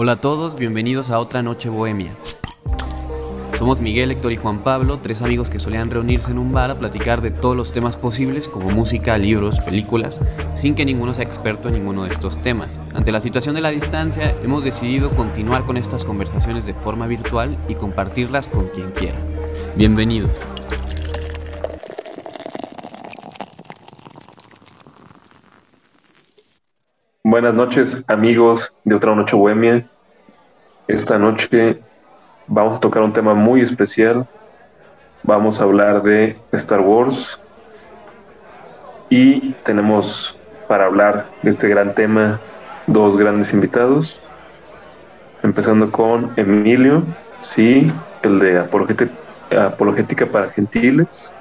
[0.00, 2.12] Hola a todos, bienvenidos a otra noche bohemia.
[3.58, 6.78] Somos Miguel, Héctor y Juan Pablo, tres amigos que solían reunirse en un bar a
[6.78, 10.20] platicar de todos los temas posibles, como música, libros, películas,
[10.54, 12.80] sin que ninguno sea experto en ninguno de estos temas.
[12.94, 17.58] Ante la situación de la distancia, hemos decidido continuar con estas conversaciones de forma virtual
[17.68, 19.18] y compartirlas con quien quiera.
[19.74, 20.30] Bienvenidos.
[27.40, 29.88] Buenas noches, amigos de Otra Noche Bohemia.
[30.88, 31.80] Esta noche
[32.48, 34.26] vamos a tocar un tema muy especial.
[35.22, 37.38] Vamos a hablar de Star Wars.
[39.08, 40.36] Y tenemos
[40.66, 42.40] para hablar de este gran tema
[42.88, 44.20] dos grandes invitados.
[45.44, 47.04] Empezando con Emilio,
[47.40, 47.92] sí,
[48.24, 51.32] el de Apologética para Gentiles.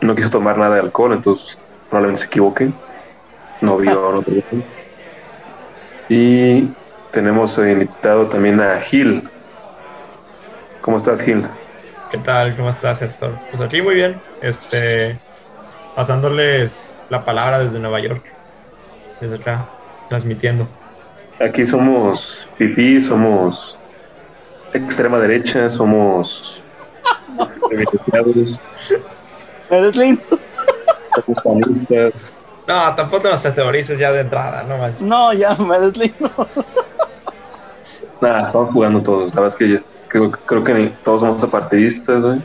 [0.00, 1.56] No quiso tomar nada de alcohol, entonces
[1.88, 2.72] probablemente se equivoque.
[3.60, 4.42] No vio otro.
[6.08, 6.68] Y
[7.12, 9.28] tenemos invitado también a Gil.
[10.80, 11.46] ¿Cómo estás, Gil?
[12.10, 12.54] ¿Qué tal?
[12.56, 13.38] ¿Cómo estás, Héctor?
[13.50, 14.20] Pues aquí muy bien.
[14.42, 15.18] Este,
[15.94, 18.24] pasándoles la palabra desde Nueva York.
[19.20, 19.68] Desde acá,
[20.08, 20.68] transmitiendo.
[21.40, 23.76] Aquí somos fifí, somos
[24.72, 26.62] extrema derecha, somos
[29.70, 30.38] Eres lindo.
[32.66, 35.02] No, tampoco nos teorices ya de entrada, no manches.
[35.02, 36.30] No, ya me deslindo.
[38.20, 39.34] Nada, estamos jugando todos.
[39.34, 42.40] La verdad es que creo, creo que todos somos apartidistas, güey.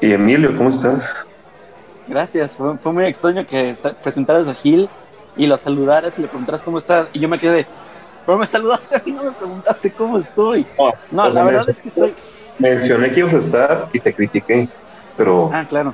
[0.00, 1.26] Y Emilio, ¿cómo estás?
[2.06, 4.88] Gracias, fue, fue, muy extraño que presentaras a Gil
[5.36, 7.08] y lo saludaras y le preguntaras cómo estás.
[7.12, 7.66] Y yo me quedé,
[8.24, 10.66] pero me saludaste a mí, no me preguntaste cómo estoy.
[10.78, 12.14] No, no pues la verdad es que estoy.
[12.58, 14.66] Mencioné que ibas a estar y te critiqué,
[15.18, 15.50] pero.
[15.52, 15.92] Ah, claro.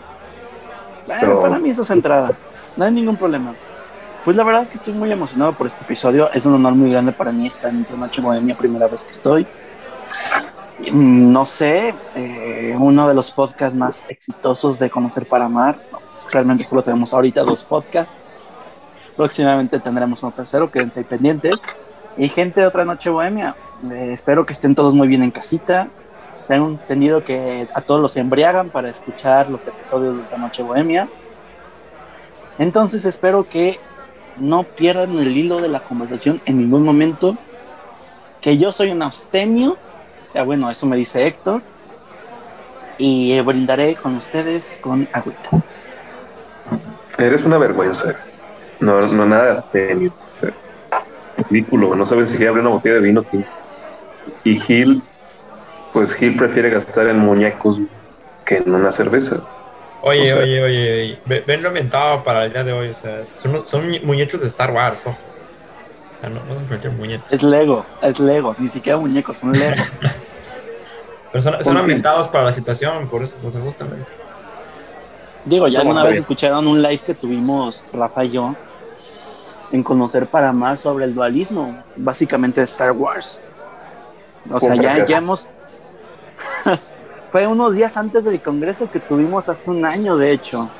[1.06, 2.30] Bueno, para mí eso es entrada
[2.76, 3.54] no hay ningún problema.
[4.24, 6.30] Pues la verdad es que estoy muy emocionado por este episodio.
[6.32, 9.12] Es un honor muy grande para mí estar en esta noche mi primera vez que
[9.12, 9.46] estoy.
[10.90, 15.78] Mm, no sé, eh, uno de los podcasts más exitosos de Conocer para Amar.
[16.32, 18.12] Realmente solo tenemos ahorita dos podcasts.
[19.16, 21.60] Próximamente tendremos un tercero, quédense ahí pendientes.
[22.16, 23.54] Y gente de otra noche bohemia,
[23.92, 25.88] eh, espero que estén todos muy bien en casita.
[26.48, 31.08] Tengo entendido que a todos los embriagan para escuchar los episodios de otra noche bohemia.
[32.58, 33.78] Entonces espero que
[34.38, 37.36] no pierdan el hilo de la conversación en ningún momento.
[38.40, 39.76] Que yo soy un abstemio.
[40.34, 41.62] Ya bueno, eso me dice Héctor.
[42.98, 45.50] Y brindaré con ustedes con agüita.
[47.18, 48.14] Eres una vergüenza.
[48.80, 50.12] No, no nada de abstemio.
[51.50, 51.94] Ridículo.
[51.94, 53.24] No sabes si abrir una botella de vino.
[54.44, 55.02] Y Gil,
[55.92, 57.80] pues Gil prefiere gastar en muñecos
[58.44, 59.42] que en una cerveza.
[60.06, 62.88] Oye, oye, oye, ven lo inventado para el día de hoy.
[62.88, 65.16] O sea, son, son muñecos de Star Wars, ojo.
[66.12, 67.24] O sea, no, no son cualquier muñeco.
[67.30, 69.82] Es Lego, es Lego, ni siquiera muñecos, son Lego.
[71.32, 74.06] Pero son, son ambientados para la situación, por eso, pues justamente.
[75.46, 78.54] Digo, ya alguna vez escucharon un live que tuvimos Rafa y yo
[79.72, 83.40] en conocer para más sobre el dualismo, básicamente de Star Wars.
[84.50, 85.48] O sea, ya, ya hemos
[87.34, 90.70] fue unos días antes del congreso que tuvimos hace un año, de hecho,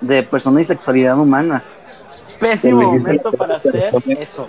[0.00, 1.62] de persona y sexualidad humana.
[2.40, 4.48] Pésimo momento para hacer eso.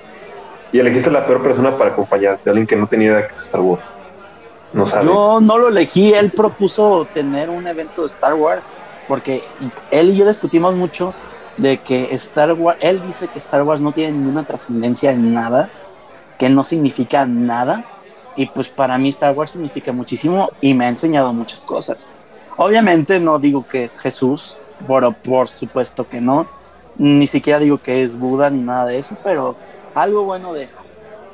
[0.72, 3.60] Y elegiste la peor persona para acompañarte, alguien que no tenía idea que es Star
[3.60, 3.84] Wars.
[4.72, 5.08] No sabe.
[5.08, 8.70] Yo no lo elegí, él propuso tener un evento de Star Wars,
[9.06, 9.44] porque
[9.92, 11.14] él y yo discutimos mucho
[11.58, 15.70] de que Star Wars, él dice que Star Wars no tiene ninguna trascendencia en nada,
[16.38, 17.84] que no significa nada,
[18.36, 22.08] y pues para mí Star Wars significa muchísimo y me ha enseñado muchas cosas.
[22.58, 24.58] Obviamente no digo que es Jesús,
[24.88, 26.48] pero por supuesto que no.
[26.98, 29.56] Ni siquiera digo que es Buda ni nada de eso, pero
[29.96, 30.80] algo bueno deja.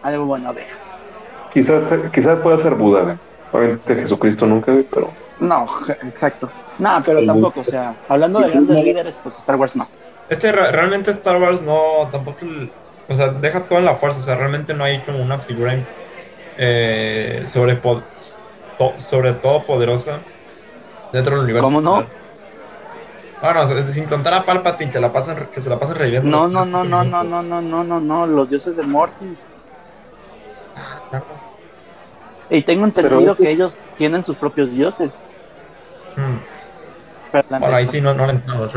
[0.03, 0.77] Algo bueno deja.
[1.51, 3.17] Quizás, quizás pueda ser Buda,
[3.51, 5.11] obviamente Jesucristo nunca, pero...
[5.39, 5.65] No,
[6.03, 6.49] exacto.
[6.77, 9.87] Nada, pero tampoco, o sea, hablando de grandes líderes, pues Star Wars no.
[10.29, 12.45] Este realmente Star Wars no, tampoco,
[13.07, 15.73] o sea, deja todo en la fuerza, o sea, realmente no hay como una figura
[16.57, 17.79] eh, sobre,
[18.97, 20.19] sobre todo poderosa
[21.11, 21.67] dentro del universo.
[21.67, 22.05] ¿Cómo no?
[23.41, 26.29] Bueno, sin contar a Palpatine, que, la pasan, que se la pasan reviviendo.
[26.29, 29.45] No, no, no, no, no, no, no, no, no, no, los dioses de Mortis.
[30.75, 31.21] Ah,
[32.49, 35.19] y tengo entendido que ellos tienen sus propios dioses.
[36.15, 36.37] Hmm.
[37.49, 38.71] Bueno, ahí sí no, no lo entiendo.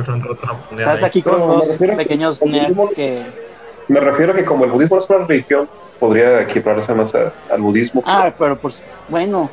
[0.72, 3.47] Estás aquí con dos pequeños nerds que
[3.88, 5.68] me refiero a que como el budismo no es una religión,
[5.98, 8.02] podría equiparse más al budismo.
[8.06, 9.50] Ah, pero pues bueno.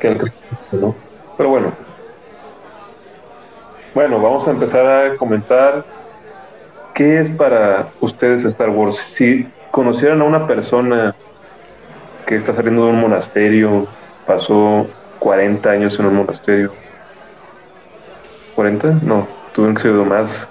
[0.72, 0.94] ¿no?
[1.36, 1.72] Pero bueno.
[3.94, 5.82] Bueno, vamos a empezar a comentar
[6.92, 8.96] qué es para ustedes Star Wars.
[8.96, 11.14] Si conocieran a una persona
[12.26, 13.86] que está saliendo de un monasterio,
[14.26, 14.86] pasó
[15.18, 16.72] 40 años en un monasterio.
[18.54, 19.00] ¿40?
[19.00, 20.48] No, tuvieron que ser más.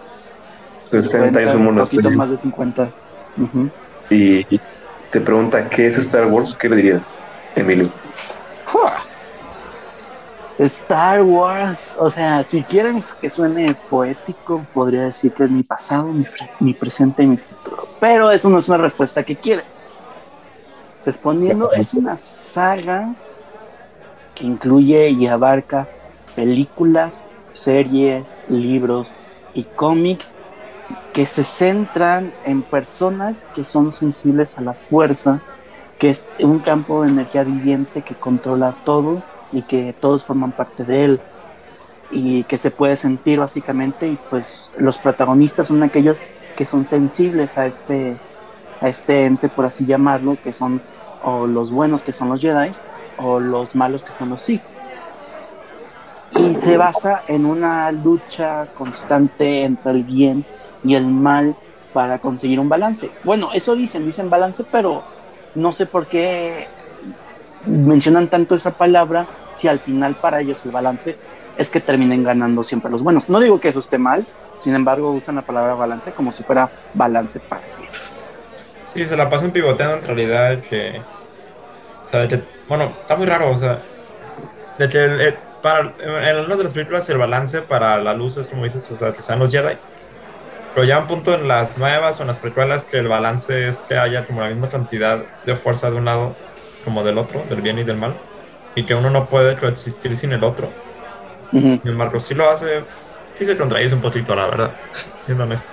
[0.77, 2.09] 60 años en un monasterio.
[2.09, 2.89] Un más de 50.
[4.09, 4.43] Y,
[5.11, 6.53] te pregunta, ¿qué es Star Wars?
[6.53, 7.15] ¿Qué le dirías,
[7.55, 7.89] Emilio?
[10.57, 16.13] Star Wars, o sea, si quieren que suene poético, podría decir que es mi pasado,
[16.59, 17.83] mi, presente y mi futuro.
[17.99, 19.79] Pero eso no es una respuesta que quieres.
[21.05, 23.13] Respondiendo, es una saga
[24.33, 25.87] que incluye y abarca
[26.35, 29.13] películas, series, libros
[29.53, 30.35] y cómics
[31.13, 35.39] que se centran en personas que son sensibles a la fuerza,
[35.97, 40.83] que es un campo de energía viviente que controla todo y que todos forman parte
[40.83, 41.19] de él
[42.11, 46.21] y que se puede sentir básicamente y pues los protagonistas son aquellos
[46.57, 48.17] que son sensibles a este
[48.81, 50.81] a este ente por así llamarlo que son
[51.23, 52.71] o los buenos que son los Jedi
[53.17, 54.61] o los malos que son los Sith.
[56.37, 60.45] Y se basa en una lucha constante entre el bien
[60.85, 61.55] y el mal
[61.93, 65.03] para conseguir un balance bueno eso dicen dicen balance pero
[65.55, 66.67] no sé por qué
[67.65, 71.17] mencionan tanto esa palabra si al final para ellos el balance
[71.57, 73.29] es que terminen ganando siempre los buenos.
[73.29, 74.25] No digo que eso esté mal,
[74.59, 78.13] sin embargo usan la palabra balance como si fuera balance para ellos.
[78.83, 81.01] Sí, se la pasan pivoteando en realidad que...
[82.67, 83.79] Bueno, está muy raro, o sea,
[84.77, 88.47] de que eh, para, en algunas de las películas el balance para la luz es
[88.47, 89.75] como dices, o sea, que sean los Jedi.
[90.75, 93.79] Pero ya un punto en las nuevas o en las precuelas que el balance es
[93.79, 96.35] que haya como la misma cantidad de fuerza de un lado
[96.83, 98.13] como del otro, del bien y del mal,
[98.75, 100.69] y que uno no puede coexistir sin el otro.
[101.53, 102.83] Y el Marcos sí lo hace,
[103.35, 104.71] sí se contradice un poquito, la verdad,
[105.25, 105.71] siendo honesto.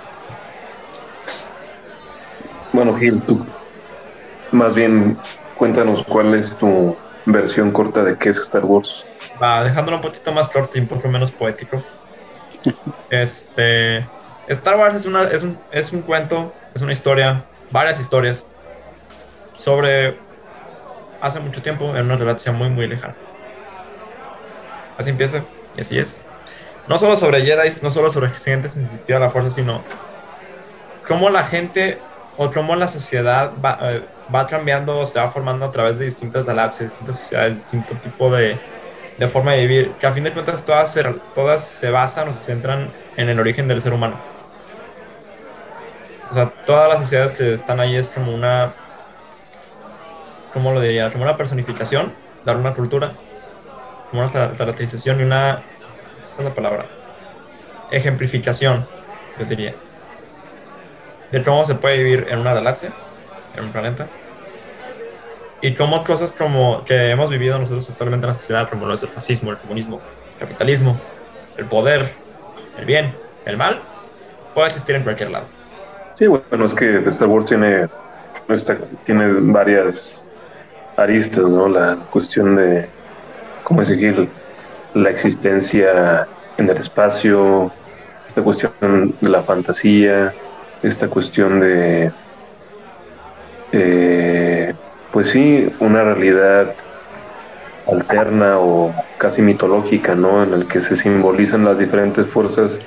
[2.72, 3.44] Bueno, Gil, tú
[4.52, 5.18] más bien
[5.56, 6.96] cuéntanos cuál es tu
[7.26, 9.04] versión corta de qué es Star Wars.
[9.42, 11.82] Va, dejándolo un poquito más corto y un poco menos poético.
[13.10, 14.06] este.
[14.48, 18.50] Star Wars es, una, es, un, es un cuento, es una historia, varias historias
[19.54, 20.18] sobre
[21.20, 23.14] hace mucho tiempo en una relación muy, muy lejana.
[24.98, 25.44] Así empieza
[25.76, 26.18] y así es.
[26.88, 29.82] No solo sobre Jedi, no solo sobre gente sensitiva a la fuerza, sino
[31.06, 31.98] cómo la gente
[32.36, 34.02] o cómo la sociedad va, eh,
[34.34, 38.58] va cambiando, se va formando a través de distintas galaxias, distintas sociedades, distinto tipo de,
[39.16, 41.04] de, forma de vivir, que a fin de cuentas todas se,
[41.34, 44.31] todas se basan o se centran en el origen del ser humano.
[46.32, 48.74] O sea, todas las sociedades que están ahí es como una
[50.52, 51.10] ¿cómo lo diría?
[51.10, 52.12] Como una personificación,
[52.44, 53.12] dar una cultura,
[54.10, 55.58] como una caracterización y una,
[56.38, 56.86] una palabra,
[57.90, 58.86] ejemplificación,
[59.38, 59.74] yo diría,
[61.30, 62.92] de cómo se puede vivir en una galaxia,
[63.56, 64.08] en un planeta,
[65.60, 69.02] y cómo cosas como que hemos vivido nosotros actualmente en la sociedad, como lo es
[69.02, 70.00] el fascismo, el comunismo,
[70.34, 71.00] el capitalismo,
[71.56, 72.14] el poder,
[72.78, 73.14] el bien,
[73.46, 73.80] el mal,
[74.54, 75.61] puede existir en cualquier lado.
[76.22, 77.88] Sí, bueno, es que Star Wars tiene,
[79.04, 80.22] tiene varias
[80.96, 81.66] aristas, ¿no?
[81.66, 82.86] La cuestión de,
[83.64, 84.28] ¿cómo decir?
[84.94, 86.28] La existencia
[86.58, 87.72] en el espacio,
[88.28, 90.32] esta cuestión de la fantasía,
[90.84, 92.12] esta cuestión de,
[93.72, 94.74] eh,
[95.10, 96.72] pues sí, una realidad
[97.90, 100.44] alterna o casi mitológica, ¿no?
[100.44, 102.78] En el que se simbolizan las diferentes fuerzas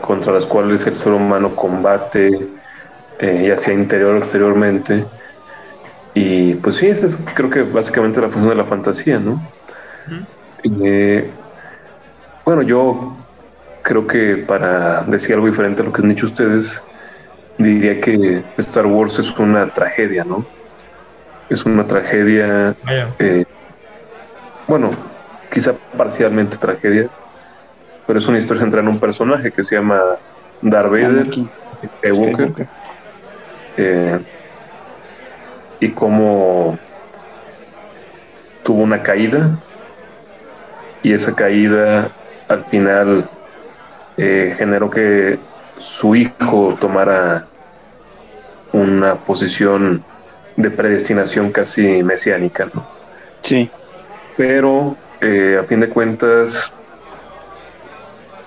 [0.00, 2.48] contra las cuales el ser humano combate,
[3.18, 5.04] eh, ya sea interior o exteriormente,
[6.14, 9.40] y pues sí, esa es creo que básicamente la función de la fantasía, ¿no?
[10.62, 11.30] Eh,
[12.44, 13.16] bueno, yo
[13.82, 16.82] creo que para decir algo diferente a lo que han dicho ustedes,
[17.58, 20.44] diría que Star Wars es una tragedia, ¿no?
[21.48, 22.74] Es una tragedia,
[23.18, 23.44] eh,
[24.66, 24.90] bueno,
[25.50, 27.08] quizá parcialmente tragedia,
[28.10, 30.02] pero es una historia centrada en un personaje que se llama
[30.62, 31.30] Darth Vader,
[32.12, 32.66] Skywalker.
[33.76, 34.18] Eh,
[35.78, 36.76] y cómo
[38.64, 39.60] tuvo una caída
[41.04, 42.10] y esa caída
[42.48, 43.30] al final
[44.16, 45.38] eh, generó que
[45.78, 47.46] su hijo tomara
[48.72, 50.02] una posición
[50.56, 52.84] de predestinación casi mesiánica, ¿no?
[53.42, 53.70] Sí.
[54.36, 56.72] Pero eh, a fin de cuentas,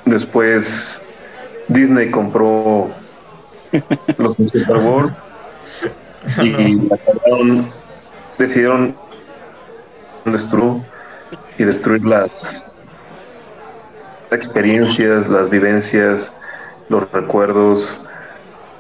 [0.06, 1.02] después
[1.68, 2.90] Disney compró
[4.18, 5.14] los Star Wars
[6.42, 6.90] y
[8.38, 8.96] decidieron
[10.26, 10.84] destruir
[11.58, 12.76] y destruir las
[14.32, 16.34] experiencias, las vivencias,
[16.90, 17.96] los recuerdos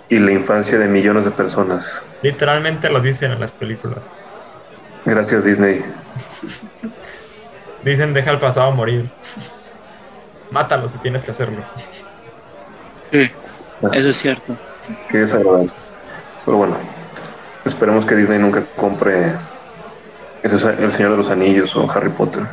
[0.10, 2.02] y la infancia de millones de personas.
[2.22, 4.10] Literalmente lo dicen en las películas.
[5.06, 5.84] Gracias, Disney.
[7.84, 9.10] Dicen, deja el pasado morir.
[10.54, 11.64] Mátalo si tienes que hacerlo.
[13.12, 13.32] Sí,
[13.92, 14.56] eso es cierto.
[15.10, 15.72] Qué desagradable.
[16.46, 16.78] Pero bueno,
[17.66, 19.34] esperemos que Disney nunca compre
[20.44, 22.44] El Señor de los Anillos o Harry Potter.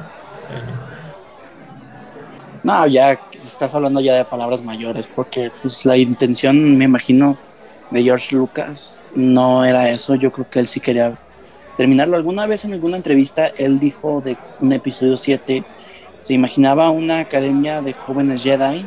[2.62, 7.36] No, ya estás hablando ya de palabras mayores, porque pues la intención, me imagino,
[7.90, 10.14] de George Lucas no era eso.
[10.14, 11.12] Yo creo que él sí quería
[11.76, 12.16] terminarlo.
[12.16, 15.64] Alguna vez en alguna entrevista él dijo de un episodio 7,
[16.20, 18.86] se imaginaba una academia de jóvenes Jedi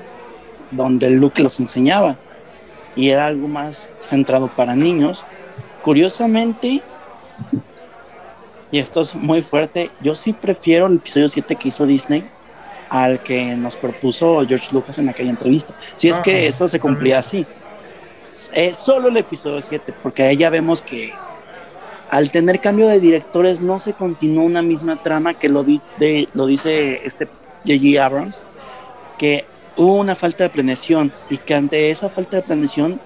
[0.71, 2.17] donde Luke los enseñaba
[2.95, 5.25] y era algo más centrado para niños.
[5.81, 6.81] Curiosamente,
[8.71, 12.29] y esto es muy fuerte, yo sí prefiero el episodio 7 que hizo Disney
[12.89, 15.73] al que nos propuso George Lucas en aquella entrevista.
[15.95, 17.45] Si es que eso se cumplía así.
[18.53, 21.11] Es solo el episodio 7, porque ahí ya vemos que
[22.13, 26.45] al tener cambio de directores no se continúa una misma trama que lo, de, lo
[26.45, 27.25] dice este
[27.65, 27.99] J.G.
[27.99, 28.43] Abrams,
[29.17, 29.45] que
[29.77, 33.01] hubo una falta de planeación y que ante esa falta de planeación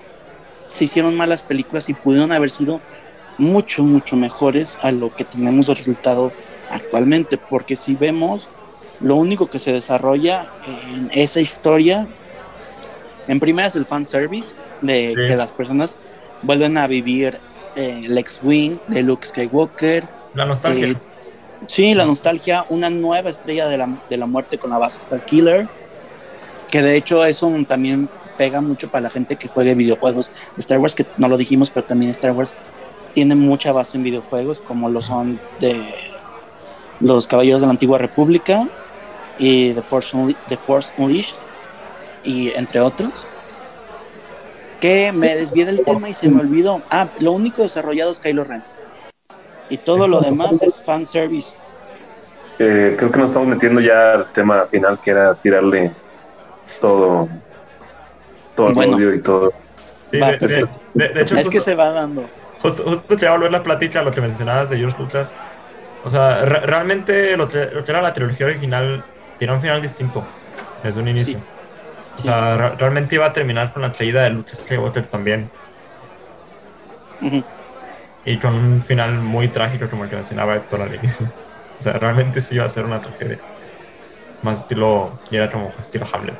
[0.67, 2.81] se hicieron malas películas y pudieron haber sido
[3.37, 6.33] mucho, mucho mejores a lo que tenemos el resultado
[6.69, 8.49] actualmente, porque si vemos
[8.99, 10.51] lo único que se desarrolla
[10.91, 12.09] en esa historia,
[13.29, 15.95] en primera es el fan service, de que las personas
[16.41, 17.39] vuelven a vivir
[17.77, 20.03] eh, el X-Wing de Luke Skywalker.
[20.33, 20.87] La nostalgia.
[20.87, 20.97] Eh,
[21.67, 25.23] sí, la nostalgia, una nueva estrella de la, de la muerte con la base Star
[25.23, 25.67] Killer,
[26.71, 30.79] que de hecho eso también pega mucho para la gente que juegue videojuegos de Star
[30.79, 32.55] Wars, que no lo dijimos, pero también Star Wars
[33.13, 35.93] tiene mucha base en videojuegos, como lo son de
[36.99, 38.67] los Caballeros de la Antigua República,
[39.39, 40.17] y The Force,
[40.47, 41.35] The Force Unleashed,
[42.23, 43.27] y entre otros,
[44.79, 46.81] que me desvié del tema y se me olvidó.
[46.89, 48.63] Ah, lo único desarrollado es Kylo Ren.
[49.69, 51.55] Y todo lo demás es fan service.
[52.59, 55.91] Eh, creo que nos estamos metiendo ya al tema final, que era tirarle
[56.81, 57.27] todo,
[58.55, 59.51] todo el audio y todo.
[60.07, 62.27] Sí, de, hecho, es que se va dando.
[62.61, 65.33] Justo, justo quería volver la plática a lo que mencionabas de George Lucas.
[66.03, 69.03] O sea, realmente lo que, lo que, era la trilogía original
[69.37, 70.25] tiene un final distinto
[70.81, 71.39] desde un inicio.
[72.17, 75.51] O sea, realmente iba a terminar con la traída de Luke Skywalker también.
[78.25, 81.27] Y con un final muy trágico, como el que mencionaba Héctor al inicio.
[81.77, 83.39] O sea, realmente sí iba a ser una tragedia.
[84.41, 86.35] Más estilo, y era como estilo Hamlet.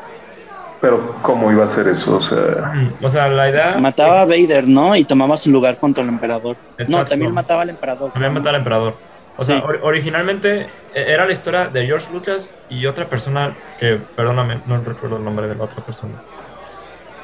[0.82, 2.18] Pero, ¿cómo iba a ser eso?
[2.18, 3.78] O sea, o sea la idea.
[3.80, 4.96] Mataba a Vader, ¿no?
[4.96, 6.56] Y tomaba su lugar contra el emperador.
[6.88, 8.12] No, también mataba al emperador.
[8.12, 9.07] También mataba al emperador.
[9.38, 14.62] O sea, originalmente e-, era la historia de George Lucas y otra persona que, perdóname,
[14.66, 16.16] no recuerdo el nombre de la otra persona.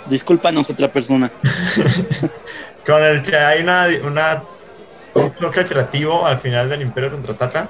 [0.05, 1.31] Discúlpanos, otra persona.
[2.85, 4.43] Con el que hay una, una
[5.13, 7.69] un choque creativo al final del Imperio contraataca.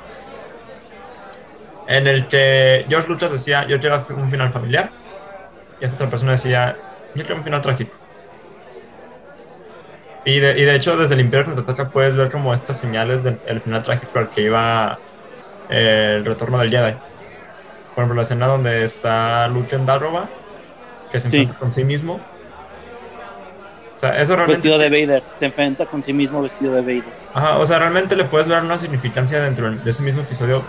[1.87, 4.89] En el que George Lucas decía, yo quiero un final familiar.
[5.79, 6.77] Y esa otra persona decía,
[7.13, 7.93] yo quiero un final trágico.
[10.25, 13.61] Y de, y de hecho, desde el Imperio Contraataca puedes ver como estas señales del
[13.61, 14.97] final trágico al que iba
[15.69, 16.93] eh, el retorno del Jedi.
[16.93, 20.29] Por ejemplo, la escena donde está Luke en Darroba,
[21.11, 22.21] que se enfrenta con sí mismo.
[23.95, 24.67] O sea, eso realmente...
[24.67, 27.13] Vestido de Vader, se enfrenta con sí mismo vestido de Vader.
[27.33, 30.63] Ajá, o sea, realmente le puedes ver una significancia dentro de ese mismo episodio,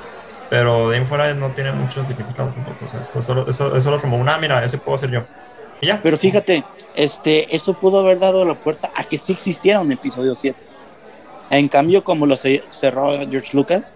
[0.50, 2.84] pero de ahí en fuera no tiene mucho significado tampoco.
[2.84, 5.24] O sea, es solo, es solo como una, ah, mira, ese puedo ser yo.
[6.02, 6.64] Pero fíjate,
[6.94, 10.58] este, eso pudo haber dado la puerta a que sí existiera un episodio 7.
[11.50, 13.94] En cambio, como lo cerró George Lucas,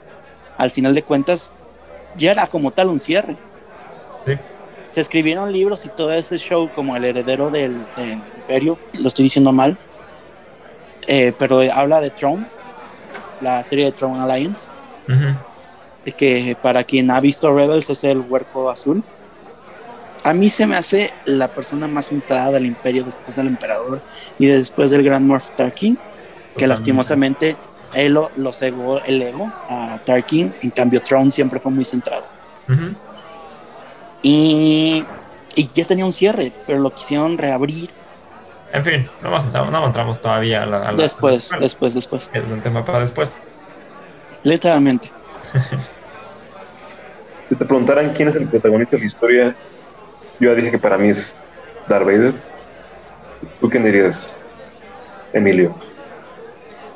[0.56, 1.50] al final de cuentas,
[2.16, 3.36] ya era como tal un cierre.
[4.26, 4.32] Sí.
[4.90, 9.52] Se escribieron libros y todo ese show como el heredero del, imperio, lo estoy diciendo
[9.52, 9.76] mal,
[11.06, 12.46] eh, pero habla de Tron,
[13.40, 14.66] la serie de Tron Alliance,
[16.04, 19.02] de que para quien ha visto Rebels es el huerco azul
[20.24, 24.00] a mí se me hace la persona más entrada del imperio después del emperador
[24.38, 25.98] y después del gran Morph Tarkin,
[26.56, 27.56] que lastimosamente
[27.94, 32.26] él lo, cegó el ego a Tarkin, en cambio Tron siempre fue muy centrado.
[34.22, 35.04] y,
[35.74, 37.90] ya tenía un cierre, pero lo quisieron reabrir.
[38.72, 39.30] En fin, no,
[39.70, 40.92] no entramos todavía a la...
[40.92, 42.30] después, después, después.
[42.32, 43.40] Es un tema para después.
[44.42, 45.10] Literalmente.
[47.48, 49.56] si te preguntaran quién es el protagonista de la historia,
[50.40, 51.32] yo ya dije que para mí es
[51.88, 52.34] Darth Vader.
[53.60, 54.28] ¿Tú quién dirías,
[55.32, 55.74] Emilio?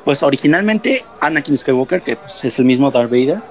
[0.05, 3.41] Pues originalmente Anakin Skywalker, que pues, es el mismo Darth Vader,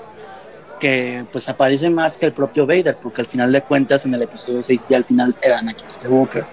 [0.79, 4.23] que pues aparece más que el propio Vader, porque al final de cuentas en el
[4.23, 6.45] episodio 6 ya al final era Anakin Skywalker.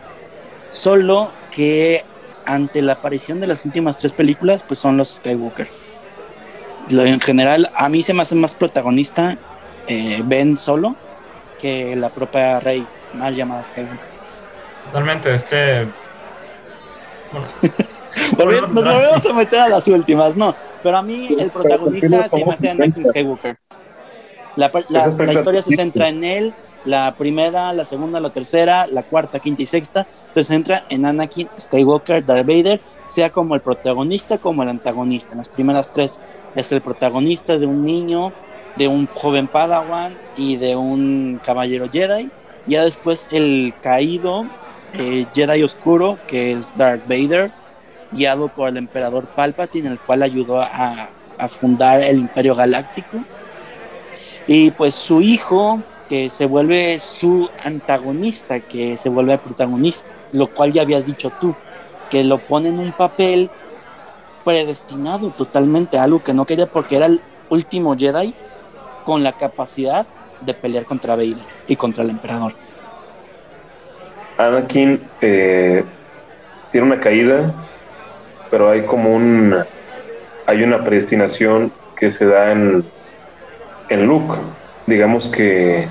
[0.72, 2.04] Solo que
[2.46, 5.68] ante la aparición de las últimas tres películas, pues son los Skywalker.
[6.90, 9.38] en general, a mí se me hace más protagonista
[9.88, 10.96] eh, Ben solo
[11.60, 14.08] que la propia Rey, más llamada Skywalker.
[14.86, 15.88] Totalmente, es que.
[17.32, 17.48] Bueno.
[18.74, 20.56] nos volvemos a meter a las últimas, no.
[20.82, 23.58] Pero a mí el protagonista se me hace Anakin Skywalker.
[24.56, 26.54] La, la historia se centra en él,
[26.86, 31.50] la primera, la segunda, la tercera, la cuarta, quinta y sexta se centra en Anakin
[31.60, 35.34] Skywalker, Darth Vader, sea como el protagonista como el antagonista.
[35.34, 36.20] En las primeras tres
[36.56, 38.34] es el protagonista de un niño,
[38.78, 42.30] de un joven Padawan y de un caballero Jedi.
[42.70, 44.46] Ya después el caído
[44.94, 47.50] eh, Jedi oscuro, que es Darth Vader,
[48.12, 51.10] guiado por el emperador Palpatine, el cual ayudó a,
[51.40, 53.18] a fundar el Imperio Galáctico.
[54.46, 60.72] Y pues su hijo, que se vuelve su antagonista, que se vuelve protagonista, lo cual
[60.72, 61.56] ya habías dicho tú,
[62.12, 63.50] que lo pone en un papel
[64.46, 68.36] predestinado totalmente a algo que no quería porque era el último Jedi
[69.06, 70.06] con la capacidad
[70.42, 72.54] de pelear contra Vader y contra el emperador.
[74.38, 75.84] Anakin eh,
[76.72, 77.54] tiene una caída,
[78.50, 79.56] pero hay como un
[80.46, 82.84] hay una predestinación que se da en,
[83.90, 84.34] en Luke.
[84.88, 85.88] Digamos que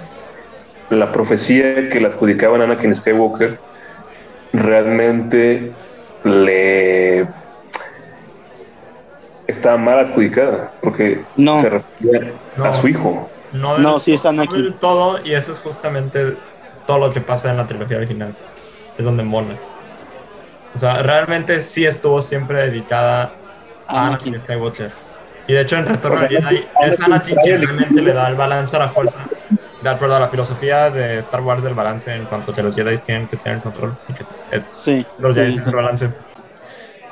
[0.91, 3.59] la profecía que le adjudicaban a Anakin Skywalker
[4.53, 5.71] realmente
[6.25, 7.27] le
[9.47, 13.29] estaba mal adjudicada porque se refiere a su hijo.
[13.53, 14.75] No, no sí es Anakin.
[14.75, 16.37] todo y eso es justamente
[16.87, 18.35] todo lo que pasa en la trilogía original.
[18.97, 19.57] Es donde mona.
[20.75, 23.33] O sea, realmente sí estuvo siempre dedicada
[23.87, 24.93] a Anakin, Skywalker.
[25.47, 26.21] Y de hecho en Retorno
[26.83, 29.21] es Anakin quien realmente le da el balance a la fuerza
[29.83, 32.97] de acuerdo a la filosofía de Star Wars del balance en cuanto que los Jedi
[32.99, 36.11] tienen que tener control y que eh, sí, los Jedi tienen el balance.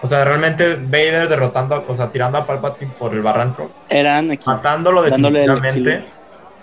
[0.03, 3.71] O sea, realmente Vader derrotando, o sea, tirando a Palpatine por el barranco.
[3.89, 6.07] Eran Matándolo definitivamente.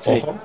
[0.07, 0.35] Ojo.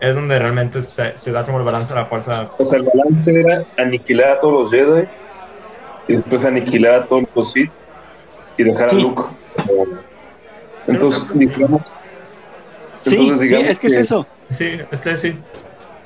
[0.00, 2.50] Es donde realmente se, se, da como el balance a la fuerza.
[2.58, 5.08] O sea, el balance era aniquilar a todos los Jedi
[6.06, 7.70] y después aniquilar a todos los Sith
[8.56, 9.22] y dejar a Luke.
[10.86, 11.82] Entonces, digamos,
[13.00, 14.26] sí, sí, es que, es eso.
[14.48, 15.32] Sí, es que sí.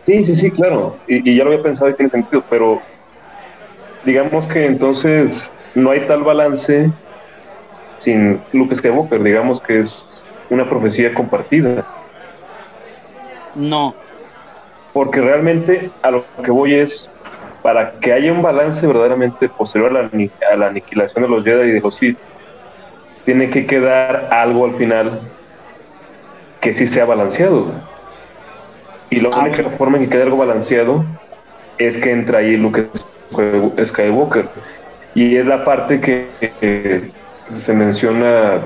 [0.04, 0.96] Sí, sí, sí, claro.
[1.06, 2.80] Y, ya lo había pensado y tiene sentido, pero
[4.04, 6.90] digamos que entonces no hay tal balance
[7.98, 9.22] sin Luke Skywalker.
[9.22, 10.10] Digamos que es
[10.52, 11.84] una profecía compartida.
[13.54, 13.94] No.
[14.92, 17.10] Porque realmente a lo que voy es,
[17.62, 20.10] para que haya un balance verdaderamente posterior a la,
[20.52, 22.18] a la aniquilación de los Jedi y de los Sith,
[23.24, 25.20] tiene que quedar algo al final
[26.60, 27.72] que sí sea balanceado.
[29.10, 31.04] Y la ah, única forma en que quede algo balanceado
[31.78, 32.86] es que entra ahí Luke
[33.84, 34.48] Skywalker.
[35.14, 37.10] Y es la parte que,
[37.46, 38.60] se menciona,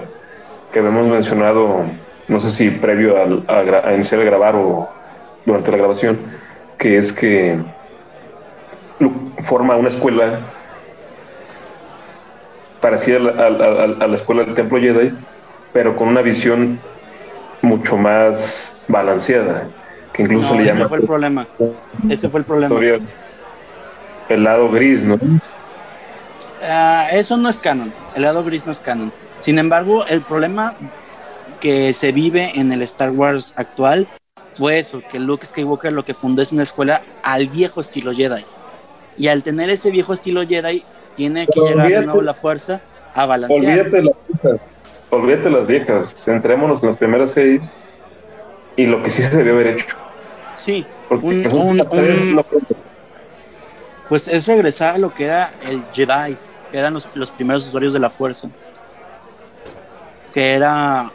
[0.77, 1.85] que habíamos mencionado,
[2.29, 4.87] no sé si previo a, a, iniciar a grabar o
[5.47, 6.19] durante la grabación,
[6.77, 7.59] que es que
[9.43, 10.41] forma una escuela
[12.83, 15.15] parecida a la, a la escuela del Templo Jedi,
[15.73, 16.79] pero con una visión
[17.62, 19.69] mucho más balanceada,
[20.12, 20.77] que incluso le llama...
[20.81, 21.47] Ese fue el problema.
[22.11, 22.79] Ese fue el problema.
[24.29, 25.19] El lado gris, ¿no?
[26.62, 27.95] Ah, eso no es canon.
[28.15, 29.11] El lado gris no es canon.
[29.47, 30.75] Sin embargo, el problema
[31.61, 34.09] que se vive en el Star Wars actual
[34.51, 38.45] fue eso, que Luke Skywalker lo que fundó es una escuela al viejo estilo Jedi.
[39.17, 40.83] Y al tener ese viejo estilo Jedi,
[41.15, 42.81] tiene que llegar de nuevo la fuerza
[43.15, 43.83] a balancear.
[43.83, 44.11] Olvídate la
[45.11, 47.77] olvídate las viejas, centrémonos en las primeras seis
[48.75, 49.95] y lo que sí se debió haber hecho.
[50.57, 50.85] Sí,
[54.09, 56.37] pues es regresar a lo que era el Jedi,
[56.73, 58.49] que eran los, primeros usuarios de la fuerza.
[60.37, 61.11] Que era.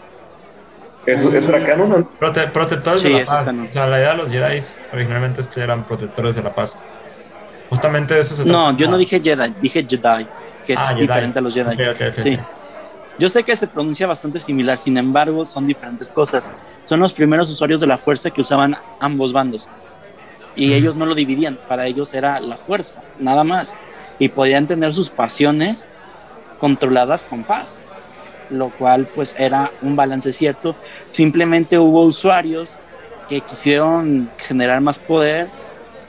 [1.06, 2.10] ¿Eso, era canon?
[2.18, 3.54] protectores de la paz.
[3.54, 4.60] O sea, la idea de los Jedi
[4.92, 6.80] originalmente es que eran protectores de la paz.
[7.70, 10.26] Justamente eso se No, yo no dije Jedi, dije Jedi,
[10.66, 11.78] que es ah, diferente a los Jedi.
[12.16, 12.40] sí.
[13.20, 16.52] Yo sé que se pronuncia bastante similar, sin embargo, son diferentes cosas.
[16.84, 19.70] Son los primeros usuarios de la fuerza que usaban ambos bandos.
[20.56, 23.76] Y ellos no lo dividían, para ellos era la fuerza, nada más.
[24.18, 25.90] Y podían tener sus pasiones
[26.60, 27.78] controladas con paz,
[28.52, 30.76] lo cual pues era un balance cierto.
[31.08, 32.78] Simplemente hubo usuarios
[33.28, 35.48] que quisieron generar más poder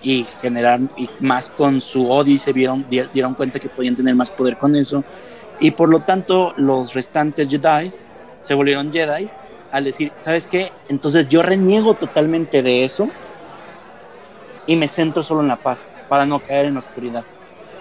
[0.02, 0.80] y generar
[1.20, 4.74] más con su odio y se vieron, dieron cuenta que podían tener más poder con
[4.74, 5.04] eso
[5.62, 7.92] y por lo tanto, los restantes Jedi
[8.40, 9.28] se volvieron Jedi
[9.70, 10.72] al decir, ¿sabes qué?
[10.88, 13.08] Entonces yo reniego totalmente de eso
[14.66, 17.24] y me centro solo en la paz para no caer en la oscuridad,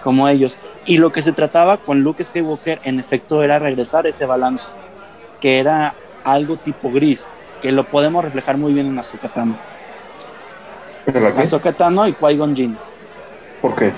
[0.02, 0.58] como ellos.
[0.84, 4.68] Y lo que se trataba con Luke Skywalker, en efecto, era regresar ese balance.
[5.40, 7.28] que era algo tipo gris,
[7.60, 9.56] que lo podemos reflejar muy bien en Ahsoka Tano.
[11.36, 12.76] Ahsoka Tano y Qui-Gon Jinn.
[13.60, 13.92] ¿Por qué?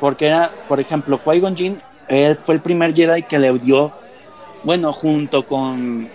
[0.00, 1.76] Porque era, por ejemplo, Qui-Gon Jinn,
[2.08, 3.92] él fue el primer Jedi que le dio,
[4.62, 6.08] bueno, junto con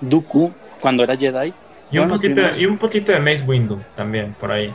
[0.00, 1.52] Dooku, cuando era Jedi.
[1.90, 4.72] Y un, poquito, y un poquito de Mace Windu también, por ahí.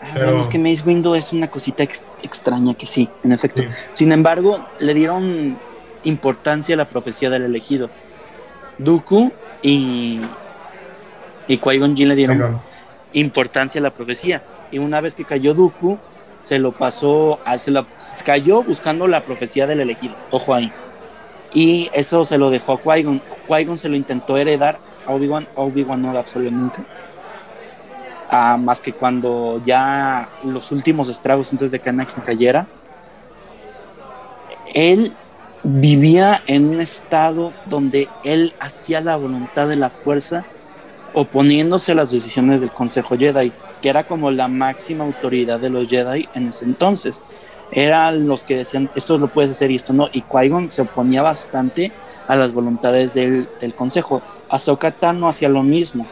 [0.00, 0.38] Ah, Pero...
[0.38, 3.62] es que Mace Windu es una cosita extraña que sí, en efecto.
[3.92, 5.58] Sin embargo, le dieron
[6.04, 7.90] importancia a la profecía del elegido.
[8.78, 9.32] Dooku
[9.62, 10.20] y,
[11.48, 12.60] y Qui-Gon Jinn le dieron
[13.12, 14.42] importancia a la profecía.
[14.70, 15.98] Y una vez que cayó Dooku,
[16.42, 17.86] se lo pasó, a, se, la,
[18.24, 20.14] cayó buscando la profecía del elegido.
[20.30, 20.72] Ojo ahí.
[21.52, 23.20] Y eso se lo dejó a Qui-Gon.
[23.48, 25.46] Qui-Gon se lo intentó heredar a Obi-Wan.
[25.56, 26.84] Obi-Wan no lo absorbió nunca.
[28.30, 32.66] Más que cuando ya los últimos estragos antes de que Anakin cayera,
[34.74, 35.12] él
[35.62, 40.44] vivía en un estado donde él hacía la voluntad de la fuerza
[41.14, 45.88] oponiéndose a las decisiones del Consejo Jedi, que era como la máxima autoridad de los
[45.88, 47.22] Jedi en ese entonces.
[47.70, 51.22] Eran los que decían, esto lo puedes hacer y esto no, y Qui-Gon se oponía
[51.22, 51.92] bastante
[52.26, 54.22] a las voluntades del, del Consejo.
[54.48, 56.06] Ahsoka Tano hacía lo mismo,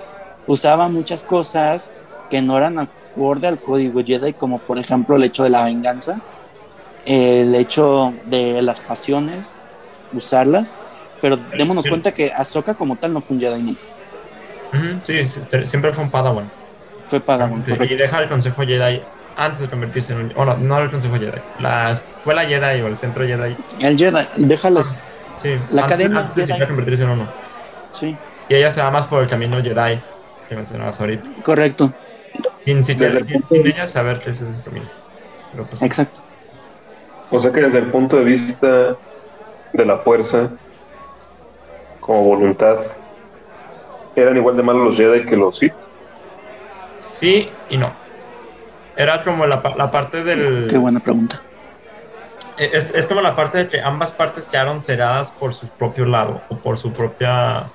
[0.47, 1.93] usaba muchas cosas
[2.29, 6.21] que no eran acorde al código Jedi, como por ejemplo el hecho de la venganza,
[7.05, 9.55] el hecho de las pasiones,
[10.13, 10.75] usarlas,
[11.21, 13.77] pero démonos cuenta que Ahsoka como tal no fue un Jedi
[15.05, 15.25] sí,
[15.65, 16.51] siempre fue un Padawan.
[17.07, 19.01] Fue Padawan, Y deja el Consejo Jedi
[19.37, 20.33] antes de convertirse en un...
[20.37, 23.57] O no, el Consejo Jedi, la Escuela Jedi o el Centro Jedi.
[23.81, 24.99] El Jedi, déjalas.
[25.39, 27.29] sí, la Academia antes de convertirse en uno.
[27.93, 28.17] Sí.
[28.49, 30.01] Y ella se va más por el camino Jedi
[30.49, 31.29] que mencionabas ahorita.
[31.43, 31.93] Correcto.
[32.65, 34.87] Sin, sin, sin ella saber que ese es el camino.
[35.71, 36.21] Pues, Exacto.
[37.31, 38.97] O sea que desde el punto de vista
[39.73, 40.51] de la fuerza,
[42.01, 42.79] como voluntad,
[44.15, 45.75] ¿eran igual de malos los Jedi que los Sith?
[46.99, 47.93] Sí y no.
[48.97, 50.69] Era como la, la parte del...
[50.71, 51.43] Qué buena pregunta.
[52.57, 56.07] E, es, es, como la parte de que ambas partes quedaron cerradas por su propio
[56.07, 57.67] lado o por su propia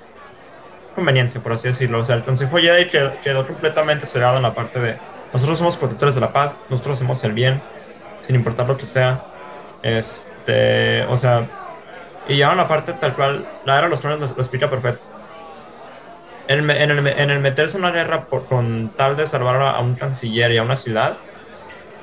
[0.92, 2.00] conveniencia, por así decirlo.
[2.00, 5.76] O sea, el Consejo Jedi quedó, quedó completamente cerrado en la parte de nosotros somos
[5.76, 7.62] protectores de la paz, nosotros hacemos el bien,
[8.20, 9.24] sin importar lo que sea.
[9.82, 11.46] Este, o sea,
[12.28, 15.08] y ya la parte tal cual, la era de los tronos lo, explica perfecto.
[16.48, 19.80] En, en, el, en el, meterse en una guerra por, con tal de salvar a
[19.80, 21.16] un canciller y a una ciudad,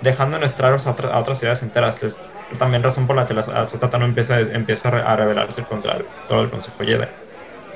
[0.02, 2.02] dejando en estragos a, a otras ciudades enteras.
[2.02, 2.16] Es
[2.58, 6.50] también razón por la que la Azotata no empieza, empieza a rebelarse contra todo el
[6.50, 7.06] Consejo Jedi.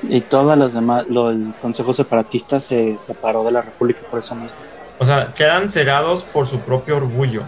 [0.08, 4.34] Y todas las demás, lo, el Consejo Separatista se separó de la República por eso
[4.34, 4.56] mismo.
[4.98, 7.44] O sea, quedan cegados por su propio orgullo.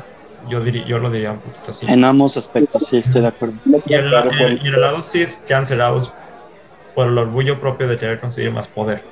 [0.48, 1.86] Yo, diría, yo lo diría un poquito así.
[1.88, 3.54] En ambos aspectos, sí, estoy de acuerdo.
[3.86, 6.12] Y en, el lado Sith quedan cegados
[6.94, 9.02] por el orgullo propio de querer conseguir más poder.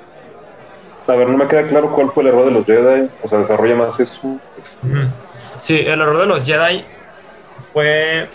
[1.07, 3.09] A ver, no me queda claro cuál fue el error de los Jedi.
[3.21, 4.39] O sea, desarrolla más eso.
[5.59, 6.83] Sí, el error de los Jedi
[7.57, 8.27] fue,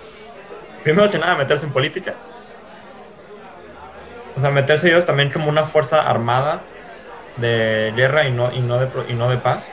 [0.82, 2.14] primero que nada, meterse en política.
[4.36, 6.60] O sea, meterse ellos también como una fuerza armada
[7.36, 9.72] de guerra y no, y no, de, y no de paz.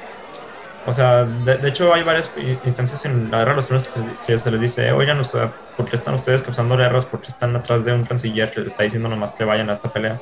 [0.86, 2.32] O sea, de, hecho hay varias
[2.64, 3.94] instancias en la guerra de los tronos
[4.26, 7.06] que se, les dice, oigan, o sea, ¿por qué están ustedes causando guerras?
[7.06, 9.74] ¿Por qué están atrás de un canciller que les está diciendo nomás que vayan a
[9.74, 10.22] esta pelea?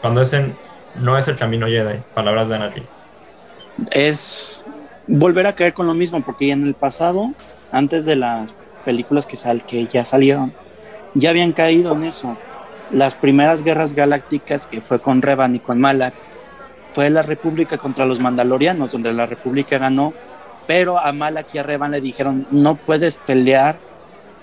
[0.00, 0.52] Cuando ese
[0.94, 2.86] no es el camino Jedi, palabras de Anakin.
[3.90, 4.64] Es
[5.06, 7.32] volver a caer con lo mismo, porque en el pasado,
[7.70, 8.54] antes de las
[8.86, 10.54] películas que, sal, que ya salieron,
[11.14, 12.36] ya habían caído en eso.
[12.90, 16.14] Las primeras guerras galácticas, que fue con Revan y con Malak,
[16.92, 20.14] fue la República contra los Mandalorianos, donde la República ganó,
[20.66, 23.76] pero a Malak y a Revan le dijeron, no puedes pelear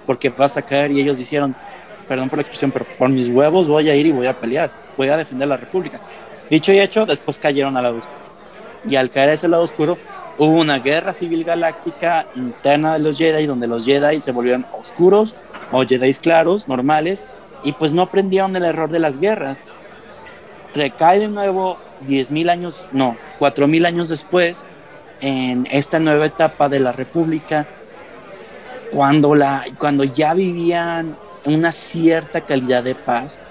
[0.05, 1.55] porque vas a caer, y ellos dijeron,
[2.07, 4.69] perdón por la expresión, pero por mis huevos voy a ir y voy a pelear,
[4.97, 6.01] voy a defender la República.
[6.49, 8.23] Dicho y hecho, después cayeron al lado oscuro.
[8.87, 9.97] Y al caer a ese lado oscuro,
[10.37, 15.37] hubo una guerra civil galáctica interna de los Jedi, donde los Jedi se volvieron oscuros
[15.71, 17.25] o Jedi claros, normales,
[17.63, 19.63] y pues no aprendieron el error de las guerras.
[20.75, 24.65] Recae de nuevo 10.000 años, no, 4.000 años después,
[25.21, 27.67] en esta nueva etapa de la República,
[28.91, 33.41] cuando, la, cuando ya vivían una cierta calidad de paz,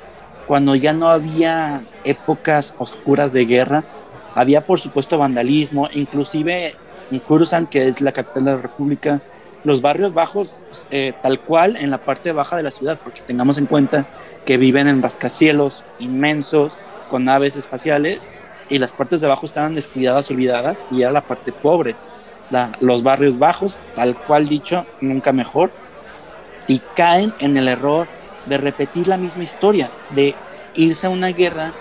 [0.46, 3.85] cuando ya no había épocas oscuras de guerra,
[4.35, 6.75] había por supuesto vandalismo, inclusive
[7.11, 9.20] en Coruscant, que es la capital de la República,
[9.64, 10.59] los barrios bajos,
[10.90, 14.07] eh, tal cual en la parte baja de la ciudad, porque tengamos en cuenta
[14.44, 18.29] que viven en rascacielos inmensos, con naves espaciales,
[18.68, 21.94] y las partes de abajo estaban descuidadas, olvidadas, y era la parte pobre.
[22.81, 25.70] los barrios bajos, tal cual dicho, nunca mejor,
[26.66, 28.07] y caen en el error
[28.44, 30.35] de repetir la misma historia, de
[30.75, 31.72] irse a una guerra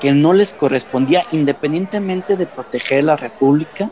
[0.00, 3.90] que no les correspondía independientemente de proteger la república,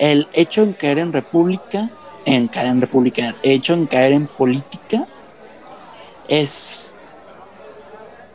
[0.00, 1.90] el hecho en caer en república,
[2.24, 5.06] en caer en república, hecho en caer en política
[6.26, 6.96] es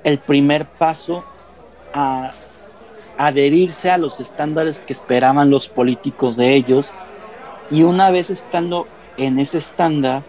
[0.04, 1.26] el primer paso
[1.92, 2.32] a
[3.18, 6.94] adherirse a los estándares que esperaban los políticos de ellos
[7.72, 8.86] y una vez estando
[9.18, 10.22] en ese estándar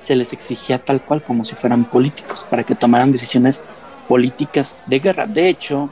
[0.00, 3.62] se les exigía tal cual como si fueran políticos para que tomaran decisiones
[4.08, 5.26] políticas de guerra.
[5.26, 5.90] De hecho,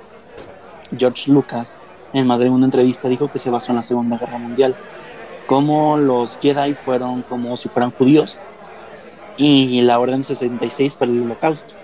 [0.99, 1.75] George Lucas
[2.13, 4.75] en más de una entrevista dijo que se basó en la Segunda Guerra Mundial,
[5.47, 8.39] como los Jedi fueron como si fueran judíos
[9.37, 11.75] y la Orden 66 fue el holocausto.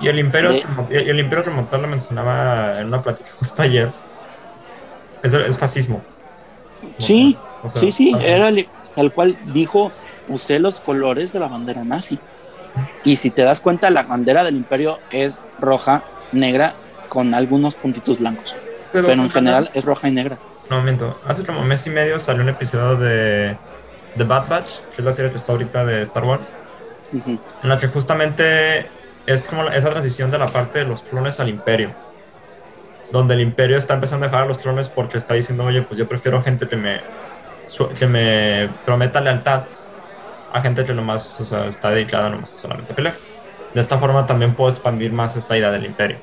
[0.00, 0.50] Y el Imperio,
[0.90, 3.92] el Imperio Remontal lo mencionaba en una plática justo ayer.
[5.22, 6.02] Es, es fascismo.
[6.96, 8.50] Sí, sí, sí, era
[8.96, 9.92] tal cual dijo,
[10.28, 12.18] usé los colores de la bandera nazi.
[13.04, 16.74] Y si te das cuenta, la bandera del imperio es roja, negra,
[17.08, 18.54] con algunos puntitos blancos.
[18.92, 20.38] Pero en general es roja y negra.
[20.68, 21.18] No, miento.
[21.26, 23.56] Hace como mes y medio salió un episodio de
[24.16, 26.52] The Bad Batch, que es la serie que está ahorita de Star Wars,
[27.12, 28.86] en la que justamente
[29.26, 31.92] es como esa transición de la parte de los clones al imperio.
[33.12, 35.98] Donde el imperio está empezando a dejar a los clones porque está diciendo, oye, pues
[35.98, 37.00] yo prefiero gente que me,
[37.98, 39.64] que me prometa lealtad
[40.52, 43.14] a gente que nomás o sea, está dedicada nomás a solamente pelear.
[43.74, 46.18] De esta forma también puedo expandir más esta idea del imperio.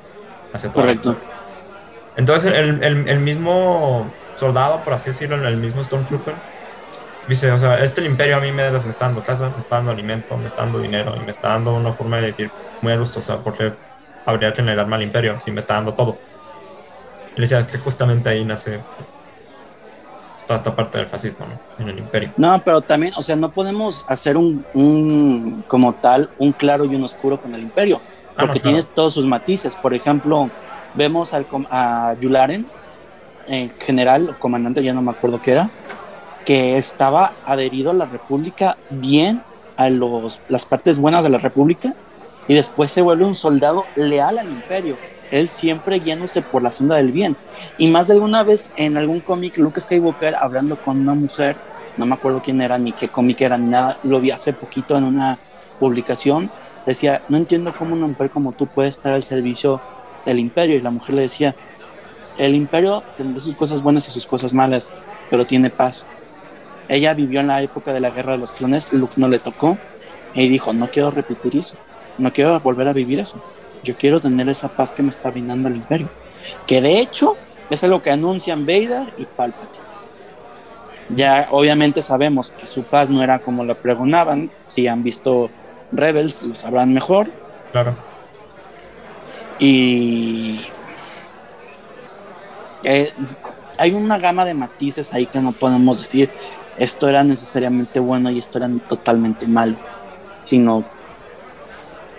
[0.54, 1.14] Hacia Correcto.
[2.18, 6.34] Entonces el, el, el, mismo soldado, por así decirlo, el mismo Stormtrooper,
[7.28, 9.78] dice, o sea, este el imperio a mí me, me está dando casa, me está
[9.78, 12.52] dando alimento, me está dando dinero y me está dando una forma de vivir
[12.82, 13.20] muy a gusto.
[13.20, 13.72] O sea, porque
[14.26, 16.18] habría que negarme al imperio si me está dando todo.
[17.36, 18.82] Y le decía, es que justamente ahí nace
[20.48, 21.84] toda esta parte del fascismo, ¿no?
[21.84, 22.32] En el imperio.
[22.38, 26.96] No, pero también, o sea, no podemos hacer un, un como tal, un claro y
[26.96, 28.02] un oscuro con el imperio,
[28.32, 29.76] ah, porque tiene todos sus matices.
[29.76, 30.50] Por ejemplo,
[30.96, 32.66] vemos al, a Yularen,
[33.48, 35.70] en general, o comandante, ya no me acuerdo qué era,
[36.46, 39.42] que estaba adherido a la República bien
[39.76, 41.94] a los, las partes buenas de la República
[42.48, 44.98] y después se vuelve un soldado leal al imperio
[45.32, 47.36] él siempre guiándose por la senda del bien.
[47.78, 51.56] Y más de alguna vez en algún cómic, Luke Skywalker hablando con una mujer,
[51.98, 54.98] no me acuerdo quién era, ni qué cómic era, ni nada, lo vi hace poquito
[54.98, 55.40] en una
[55.80, 56.50] publicación,
[56.86, 59.82] decía, no entiendo cómo una mujer como tú puede estar al servicio
[60.28, 60.76] del imperio.
[60.76, 61.56] Y la mujer le decía,
[62.38, 64.94] el imperio tendrá sus cosas buenas y sus cosas malas,
[65.30, 66.06] pero tiene paz.
[66.88, 69.78] Ella vivió en la época de la guerra de los clones, Luke no le tocó,
[70.34, 71.78] y dijo, no quiero repetir eso,
[72.18, 73.42] no quiero volver a vivir eso.
[73.84, 76.10] Yo quiero tener esa paz que me está brindando el imperio.
[76.66, 77.36] Que de hecho
[77.70, 79.88] es algo que anuncian Vader y Palpatine.
[81.10, 84.52] Ya obviamente sabemos que su paz no era como la pregonaban.
[84.68, 85.50] Si han visto
[85.92, 87.30] Rebels, lo sabrán mejor.
[87.72, 87.96] Claro.
[89.60, 90.62] Y
[92.84, 93.12] eh,
[93.78, 96.30] hay una gama de matices ahí que no podemos decir
[96.78, 99.76] esto era necesariamente bueno y esto era totalmente malo,
[100.44, 100.86] sino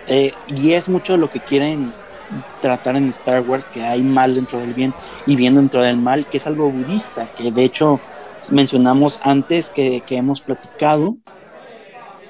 [0.07, 1.93] eh, y es mucho lo que quieren
[2.61, 4.93] tratar en Star Wars, que hay mal dentro del bien
[5.25, 7.99] y bien dentro del mal, que es algo budista, que de hecho
[8.51, 11.17] mencionamos antes que, que hemos platicado,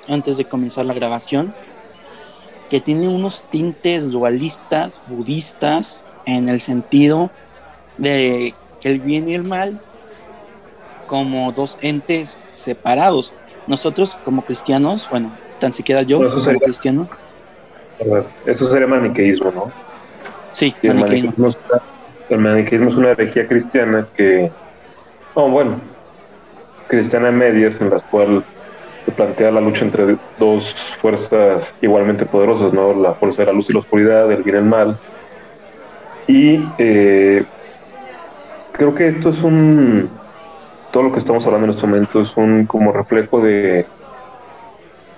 [0.08, 1.54] antes de comenzar la grabación,
[2.70, 7.32] que tiene unos tintes dualistas, budistas, en el sentido
[7.98, 8.54] de
[8.84, 9.80] el bien y el mal
[11.08, 13.34] como dos entes separados.
[13.68, 17.10] Nosotros como cristianos, bueno, tan siquiera yo como cristiano,
[18.46, 19.72] eso sería maniqueísmo, ¿no?
[20.52, 21.50] Sí, el maniqueísmo.
[22.30, 24.52] el maniqueísmo es una herejía cristiana que,
[25.34, 25.82] oh, bueno,
[26.88, 28.44] cristiana medias, en las cuales
[29.12, 32.94] plantea la lucha entre dos fuerzas igualmente poderosas, ¿no?
[32.94, 34.98] La fuerza de la luz y la oscuridad, el bien y el mal.
[36.28, 37.44] Y eh,
[38.72, 40.10] creo que esto es un.
[40.92, 43.86] Todo lo que estamos hablando en este momento es un como reflejo de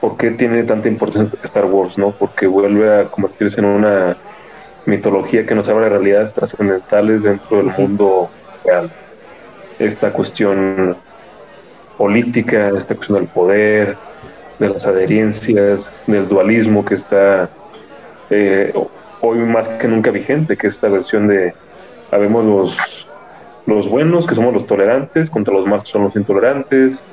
[0.01, 2.12] por qué tiene tanta importancia Star Wars, ¿no?
[2.12, 4.17] Porque vuelve a convertirse en una
[4.86, 8.30] mitología que nos habla de realidades trascendentales dentro del mundo
[8.65, 8.91] real.
[9.80, 10.97] Esta cuestión
[12.02, 13.96] política, esta cuestión del poder,
[14.58, 17.48] de las adherencias, del dualismo que está
[18.32, 18.74] eh,
[19.22, 21.54] hoy más que nunca vigente, que es esta versión de,
[22.10, 23.08] sabemos los,
[23.68, 27.04] los buenos, que somos los tolerantes, contra los más son los intolerantes,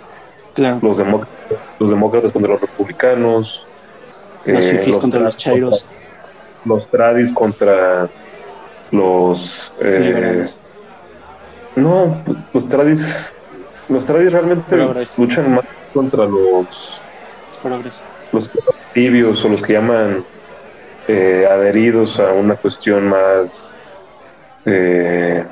[0.57, 3.66] los, demócratas, contra los republicanos.
[4.46, 5.85] Los eh, contra los chairos.
[6.64, 8.09] Los tradis contra
[8.90, 9.70] los...
[9.83, 10.46] Eh,
[11.77, 12.16] no,
[12.55, 13.35] los tradis...
[13.88, 14.77] Los tradis realmente
[15.16, 17.01] luchan más contra los...
[18.33, 18.51] los
[18.92, 20.24] tibios o los que llaman
[21.07, 23.77] eh, adheridos a una cuestión más,
[24.66, 25.44] eh,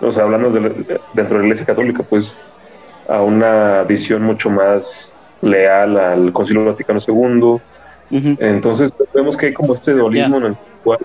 [0.00, 2.36] o sea, hablando dentro de la Iglesia Católica, pues
[3.08, 7.60] a una visión mucho más leal al Concilio Vaticano II.
[8.38, 10.98] Entonces vemos que hay como este dualismo en el cual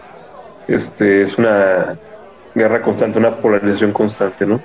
[0.68, 1.98] este, es una
[2.54, 4.60] guerra constante, una polarización constante, ¿no?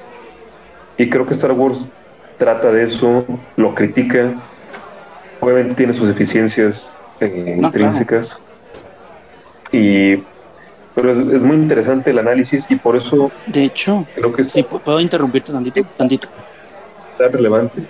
[0.98, 1.88] Y creo que Star Wars
[2.38, 3.24] trata de eso,
[3.56, 4.34] lo critica,
[5.40, 8.38] obviamente tiene sus deficiencias eh, intrínsecas,
[9.70, 10.16] y
[10.94, 15.00] pero es, muy interesante el análisis y por eso de hecho creo que sí puedo
[15.00, 16.28] interrumpirte tantito tantito.
[17.12, 17.82] está relevante.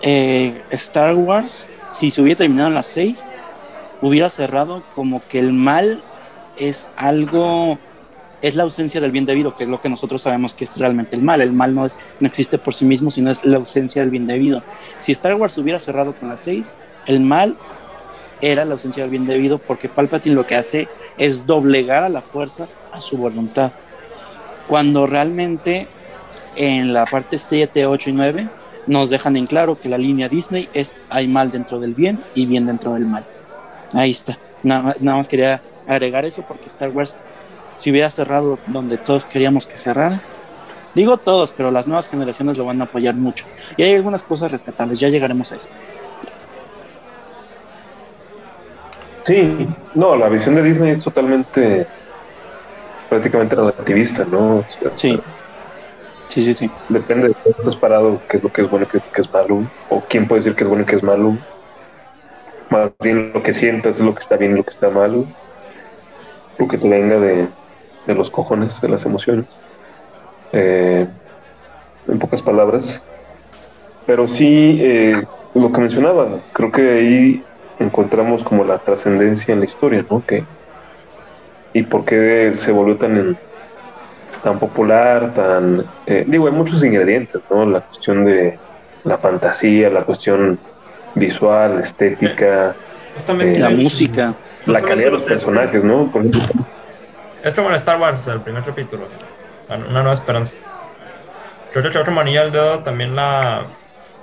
[0.00, 3.24] Eh, Star Wars si se hubiera terminado en las 6
[4.00, 6.02] hubiera cerrado como que el mal
[6.56, 7.78] es algo
[8.42, 11.16] es la ausencia del bien debido, que es lo que nosotros sabemos que es realmente
[11.16, 11.40] el mal.
[11.40, 14.26] El mal no, es, no existe por sí mismo, sino es la ausencia del bien
[14.26, 14.62] debido.
[14.98, 16.74] Si Star Wars hubiera cerrado con las 6,
[17.06, 17.56] el mal
[18.40, 22.22] era la ausencia del bien debido, porque Palpatine lo que hace es doblegar a la
[22.22, 23.72] fuerza a su voluntad.
[24.68, 25.88] Cuando realmente
[26.56, 28.48] en la parte 7, 8 y 9
[28.86, 32.46] nos dejan en claro que la línea Disney es hay mal dentro del bien y
[32.46, 33.24] bien dentro del mal.
[33.94, 34.38] Ahí está.
[34.62, 37.16] Nada, más quería agregar eso porque Star Wars,
[37.78, 40.20] si hubiera cerrado donde todos queríamos que cerrara,
[40.94, 43.46] digo todos, pero las nuevas generaciones lo van a apoyar mucho.
[43.76, 45.68] Y hay algunas cosas rescatables, ya llegaremos a eso.
[49.20, 51.86] Sí, no, la visión de Disney es totalmente,
[53.08, 54.64] prácticamente relativista, ¿no?
[54.94, 55.18] sí.
[56.28, 56.70] Sí, sí, sí.
[56.90, 59.64] Depende de dónde estás parado, qué es lo que es bueno y qué es malo,
[59.88, 61.38] o quién puede decir qué es bueno y qué es malo.
[62.68, 65.24] Más bien lo que sientas es lo que está bien y lo que está malo.
[66.58, 67.48] Lo que te venga de,
[68.14, 69.46] los cojones, de las emociones.
[70.52, 71.06] Eh,
[72.08, 73.00] en pocas palabras.
[74.06, 75.22] Pero sí, eh,
[75.54, 77.44] lo que mencionaba, creo que ahí
[77.78, 80.24] encontramos como la trascendencia en la historia, ¿no?
[80.24, 80.44] Que,
[81.74, 83.38] y por qué se volvió tan,
[84.42, 85.84] tan popular, tan...
[86.06, 87.66] Eh, digo, hay muchos ingredientes, ¿no?
[87.66, 88.58] La cuestión de
[89.04, 90.58] la fantasía, la cuestión
[91.14, 92.74] visual, estética.
[93.14, 94.34] Justamente la música.
[94.66, 96.10] La calidad de los personajes, ¿no?
[96.10, 96.66] Por ejemplo.
[97.42, 99.06] Es como en Star Wars, el primer capítulo.
[99.68, 100.56] Una nueva esperanza.
[101.72, 103.66] Creo que otro manilla el dedo también la,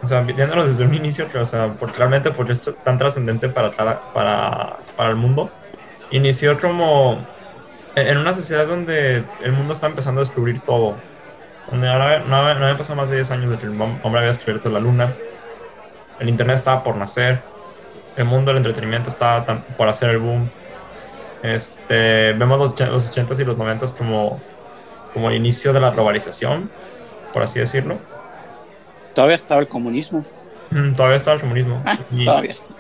[0.02, 3.72] o sea, viéndonos desde un inicio, o sea, porque realmente porque es tan trascendente para,
[3.72, 5.52] para, para el mundo,
[6.12, 7.26] inició como
[7.96, 10.96] en una sociedad donde el mundo está empezando a descubrir todo,
[11.70, 14.70] donde ahora no, había pasado más de 10 años de que el hombre había descubierto
[14.70, 15.14] la luna,
[16.20, 17.42] el internet estaba por nacer,
[18.18, 20.50] el mundo del entretenimiento estaba por hacer el boom.
[21.46, 24.42] Este, vemos los, los 80s y los 90s como,
[25.14, 26.72] como el inicio de la globalización,
[27.34, 28.00] por así decirlo
[29.14, 30.26] Todavía estaba el comunismo.
[30.72, 31.82] Mm, todavía estaba el comunismo.
[31.86, 32.74] Ah, todavía está.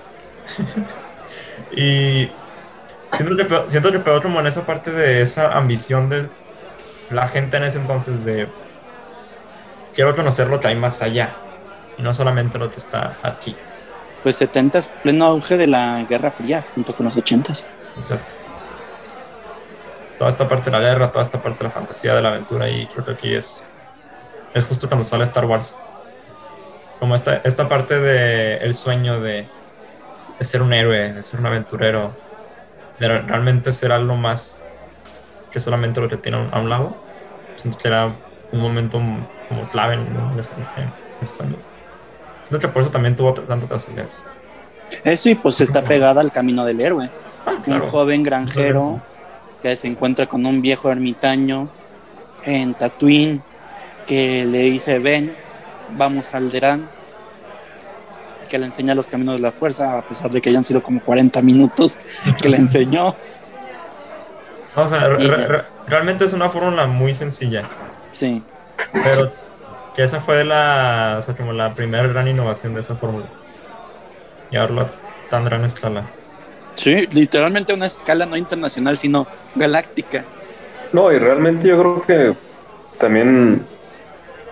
[1.71, 2.30] y
[3.13, 6.28] siento que, siento que como en esa parte de esa ambición de
[7.10, 8.47] la gente en ese entonces de
[9.93, 11.36] quiero conocer lo que hay más allá
[11.97, 13.56] y no solamente lo que está aquí.
[14.23, 17.54] Pues 70 es pleno auge de la Guerra Fría junto con los 80
[17.97, 18.44] Exacto.
[20.17, 22.69] Toda esta parte de la guerra, toda esta parte de la fantasía, de la aventura
[22.69, 23.65] y creo que aquí es
[24.56, 25.78] es justo cuando sale Star Wars
[26.99, 29.45] como esta, esta parte de el sueño de,
[30.39, 32.15] ser un héroe, de ser un aventurero,
[32.99, 34.65] de realmente ser algo más
[35.51, 36.95] que solamente lo que tiene a un lado.
[37.58, 38.15] Siento que era
[38.51, 38.97] un momento
[39.49, 40.08] como clave en,
[40.39, 41.60] esos años.
[42.43, 44.23] Siento que por eso también tuvo tanta trascendencia.
[45.04, 47.10] Eso y pues está pegada al camino del héroe.
[47.45, 49.01] Ah, un joven granjero
[49.65, 51.69] que se encuentra con un viejo ermitaño
[52.43, 53.41] en Tatooine
[54.06, 55.36] que le dice, ven,
[55.97, 56.88] vamos al Derán,
[58.47, 61.01] que le enseña los caminos de la fuerza, a pesar de que hayan sido como
[61.01, 61.97] 40 minutos
[62.39, 63.15] que le enseñó.
[64.78, 65.08] O sea,
[65.88, 67.63] realmente es una fórmula muy sencilla.
[68.12, 68.43] Sí.
[68.91, 69.32] Pero
[69.95, 73.28] que esa fue la, o sea, como la primera gran innovación de esa fórmula.
[74.51, 74.91] Y ahora
[75.30, 76.03] tan gran escala.
[76.76, 80.23] Sí, literalmente una escala no internacional, sino galáctica.
[80.93, 82.36] No, y realmente yo creo que
[82.99, 83.65] también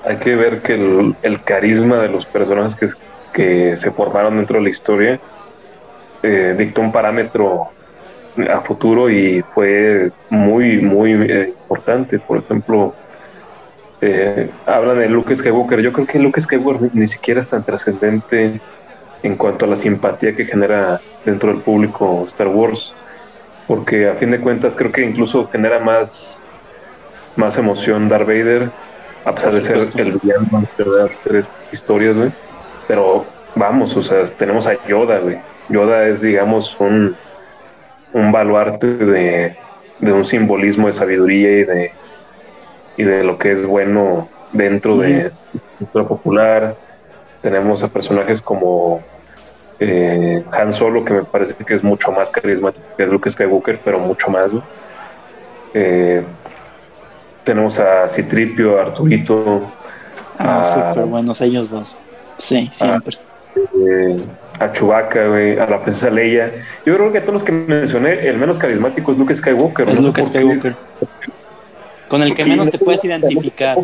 [0.06, 0.74] hay que ver que
[1.22, 2.88] el, carisma de los personajes que,
[3.34, 5.20] que, se formaron dentro de la historia
[6.22, 7.70] eh, dictó un parámetro
[8.50, 12.20] a futuro y fue muy, muy eh, importante.
[12.20, 12.94] Por ejemplo,
[14.02, 15.82] eh, hablan de Luke Skywalker.
[15.82, 18.60] Yo creo que Luke Skywalker ni siquiera es tan trascendente
[19.24, 22.94] en cuanto a la simpatía que genera dentro del público Star Wars,
[23.68, 26.44] porque a fin de cuentas creo que incluso genera más,
[27.36, 28.70] más emoción Darth Vader
[29.26, 32.32] a pesar de ser el villano de las tres historias, güey.
[32.88, 35.38] Pero vamos, o sea, tenemos a Yoda, güey.
[35.70, 37.16] Yoda es, digamos, un,
[38.12, 39.56] un baluarte de,
[40.02, 41.92] un simbolismo de sabiduría y de,
[42.98, 45.32] y de lo que es bueno dentro de la
[45.80, 46.76] cultura popular.
[47.44, 49.02] Tenemos a personajes como
[49.80, 54.00] eh, Han Solo, que me parece que es mucho más carismático que Luke Skywalker, pero
[54.00, 54.50] mucho más.
[55.74, 56.24] Eh,
[57.44, 59.62] tenemos a Citripio, a Arturito.
[60.38, 61.98] Ah, a, súper buenos ellos dos.
[62.38, 63.18] Sí, siempre.
[63.56, 64.16] Eh,
[64.60, 66.52] a Chewbacca, a la princesa Leia.
[66.86, 69.90] Yo creo que todos los que mencioné, el menos carismático es Luke Skywalker.
[69.90, 70.76] Es Luke Skywalker.
[72.08, 73.78] Con el que menos te puedes identificar.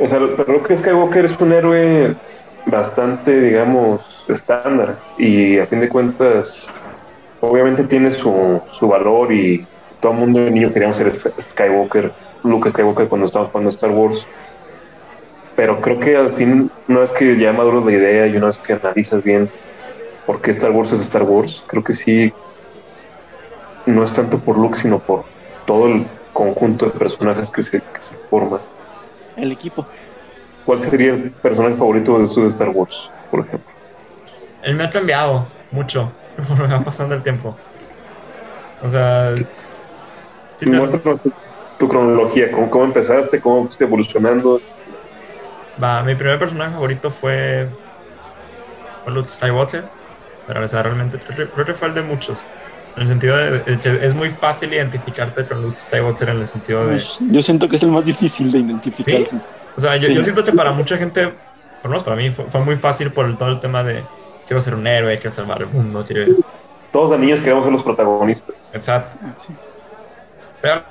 [0.00, 2.14] O sea, pero Luke Skywalker es un héroe
[2.66, 6.68] bastante, digamos, estándar y a fin de cuentas,
[7.40, 9.66] obviamente tiene su, su valor y
[10.00, 14.26] todo el mundo de niño queríamos ser Skywalker, Luke Skywalker cuando estábamos jugando Star Wars
[15.56, 18.58] pero creo que al fin, una vez que ya maduras la idea y una vez
[18.58, 19.48] que analizas bien
[20.26, 22.32] por qué Star Wars es Star Wars, creo que sí,
[23.86, 25.24] no es tanto por Luke, sino por
[25.64, 28.60] todo el conjunto de personajes que se, que se forman.
[29.36, 29.86] El equipo.
[30.64, 33.72] ¿Cuál sería el personaje favorito de, de Star Wars, por ejemplo?
[34.62, 36.10] El me ha cambiado mucho,
[36.72, 37.56] va pasando el tiempo.
[38.82, 39.34] O sea,
[41.78, 44.60] tu, cronología, ¿cómo, cómo empezaste, cómo fuiste evolucionando,
[45.82, 47.68] Va, mi primer personaje favorito fue,
[49.06, 49.84] Luke Skywalker,
[50.46, 52.46] pero o sea, realmente creo que fue el de muchos.
[52.96, 56.86] En el sentido de, que es muy fácil identificarte con Luke Skywalker en el sentido
[56.86, 57.02] de...
[57.30, 59.38] Yo siento que es el más difícil de identificarse.
[59.76, 61.28] O sea, yo, siento que para mucha gente,
[61.82, 64.02] por lo menos para mí, fue, muy fácil por todo el tema de
[64.46, 66.32] quiero ser un héroe, quiero salvar el mundo, quiero...
[66.90, 68.54] Todos de niños queremos ser los protagonistas.
[68.72, 69.18] Exacto.
[69.22, 69.48] Ah, sí.
[70.62, 70.82] Pero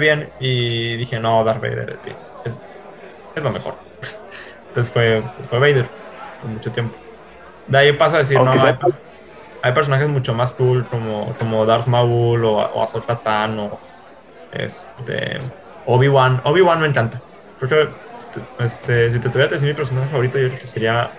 [0.00, 2.16] bien y dije, no, Darth Vader es bien
[3.34, 3.74] es lo mejor.
[4.68, 5.86] Entonces fue, fue Vader
[6.40, 6.96] por mucho tiempo.
[7.66, 8.52] De ahí pasa a decir, no,
[9.62, 13.20] hay, personajes mucho más cool como, como Darth Maul o, o Ahsoka
[13.58, 13.78] o
[14.52, 15.38] este,
[15.86, 16.40] Obi-Wan.
[16.44, 17.20] Obi-Wan me encanta.
[17.58, 17.88] Porque
[18.58, 21.10] este, si te tuviera que decir mi personaje favorito, yo creo que sería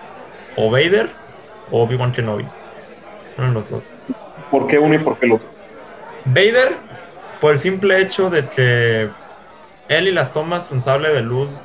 [0.56, 1.10] o Vader
[1.70, 2.46] o Obi-Wan Kenobi.
[3.38, 3.94] Uno de los dos.
[4.50, 5.48] ¿Por qué uno y por qué el otro?
[6.24, 6.72] Vader,
[7.40, 9.08] por el simple hecho de que
[9.88, 11.62] él y las tomas con sable de luz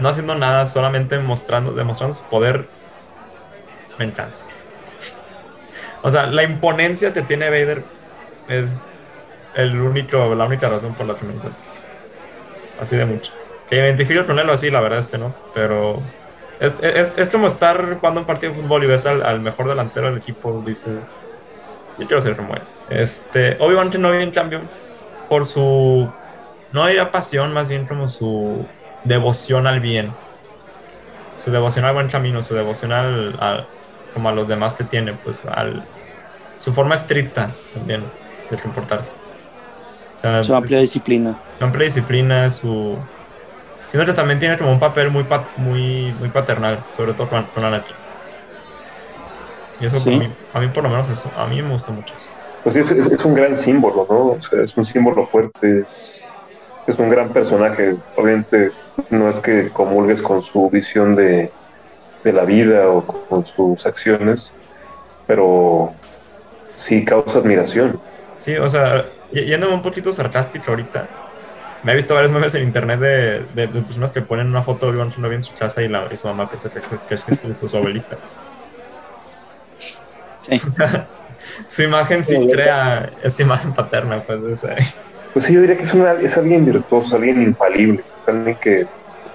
[0.00, 2.66] no haciendo nada, solamente mostrando, demostrando su poder,
[3.98, 4.36] me encanta.
[6.02, 7.82] O sea, la imponencia que tiene Vader
[8.48, 8.78] es
[9.54, 11.58] el único, la única razón por la que me encanta.
[12.80, 13.32] Así de mucho.
[13.68, 16.00] Que identifico con él así, la verdad es que no, pero
[16.60, 20.18] es, es, como estar jugando un partido de fútbol y ves al, mejor delantero del
[20.18, 21.10] equipo, dices,
[21.98, 22.62] yo quiero ser como él.
[22.90, 24.60] Este, Obi-Wan Kenobi, en cambio,
[25.28, 26.10] por su,
[26.72, 28.66] no diría pasión, más bien como su
[29.04, 30.12] devoción al bien.
[31.36, 33.66] Su devoción al buen camino, su devoción al,
[34.12, 35.84] como a los demás que tiene, pues al,
[36.56, 38.02] su forma estricta también
[38.50, 39.16] de comportarse.
[40.42, 41.38] su amplia disciplina.
[41.58, 42.96] Su amplia disciplina, su...
[43.90, 47.64] Siento que también tiene como un papel muy, muy, muy paternal, sobre todo con, con
[47.64, 47.96] Anakin.
[49.80, 49.96] Y eso
[50.52, 52.28] a, mí, por lo menos eso, a mí me gustó mucho eso.
[52.62, 54.26] Pues es, es, un gran símbolo, ¿no?
[54.32, 56.30] O sea, es un símbolo fuerte, es,
[56.86, 57.96] es un gran personaje.
[58.16, 58.70] Obviamente
[59.08, 61.50] no es que comulgues con su visión de,
[62.24, 64.52] la vida o con sus acciones,
[65.26, 65.92] pero
[66.76, 68.00] sí causa admiración.
[68.38, 71.06] Sí, o sea, yéndome un poquito sarcástico ahorita,
[71.82, 75.32] me he visto varios memes en internet de, personas que ponen una foto de Obi-Wan
[75.32, 78.18] en su casa y, la, y su mamá piensa que, es su, abuelita.
[80.42, 80.60] Sí.
[81.68, 84.42] su imagen sí crea esa imagen paterna, pues.
[84.42, 84.76] Ese.
[85.32, 88.86] Pues sí, yo diría que es, una, es alguien virtuoso, alguien infalible, alguien que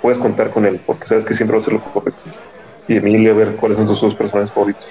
[0.01, 2.21] puedes contar con él, porque sabes que siempre va a ser lo correcto.
[2.87, 4.85] Y Emilia, a ver cuáles son dos personajes favoritos.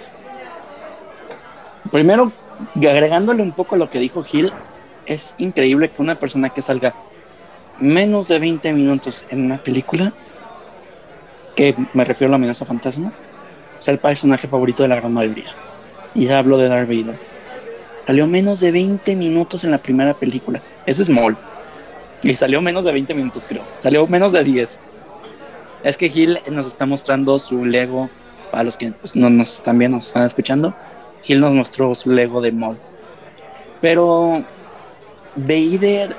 [1.90, 2.32] Primero,
[2.76, 4.52] agregándole un poco a lo que dijo Gil,
[5.06, 6.94] es increíble que una persona que salga
[7.78, 10.12] menos de 20 minutos en una película,
[11.54, 13.12] que me refiero a la amenaza fantasma,
[13.78, 15.52] sea el personaje favorito de la gran mayoría.
[16.14, 17.18] Y ya hablo de Darth Vader
[18.06, 20.60] Salió menos de 20 minutos en la primera película.
[20.84, 21.36] Eso es Mol.
[22.22, 23.62] Y salió menos de 20 minutos, creo.
[23.78, 24.78] Salió menos de 10.
[25.84, 28.10] Es que Gil nos está mostrando su Lego.
[28.50, 30.74] Para los que pues, no nos también nos están escuchando,
[31.22, 32.76] Gil nos mostró su Lego de Mol.
[33.80, 34.42] Pero
[35.36, 36.16] Vader,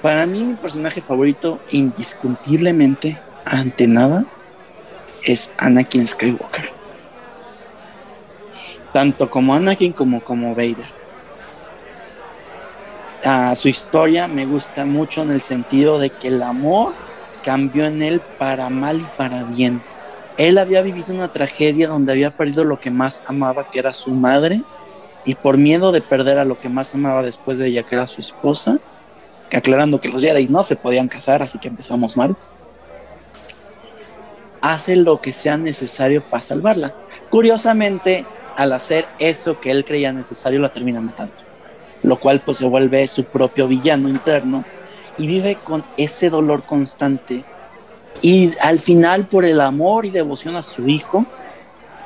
[0.00, 4.24] para mí, mi personaje favorito, indiscutiblemente, ante nada,
[5.24, 6.70] es Anakin Skywalker.
[8.92, 10.96] Tanto como Anakin como como Vader
[13.54, 16.92] su historia me gusta mucho en el sentido de que el amor
[17.46, 19.80] cambió en él para mal y para bien.
[20.36, 24.10] Él había vivido una tragedia donde había perdido lo que más amaba, que era su
[24.10, 24.62] madre,
[25.24, 28.08] y por miedo de perder a lo que más amaba después de ella, que era
[28.08, 28.78] su esposa,
[29.52, 32.36] aclarando que los Jedi no se podían casar, así que empezamos mal,
[34.60, 36.94] hace lo que sea necesario para salvarla.
[37.30, 38.26] Curiosamente,
[38.56, 41.34] al hacer eso que él creía necesario, la termina matando,
[42.02, 44.64] lo cual pues se vuelve su propio villano interno
[45.18, 47.44] y vive con ese dolor constante
[48.22, 51.26] y al final, por el amor y devoción a su hijo,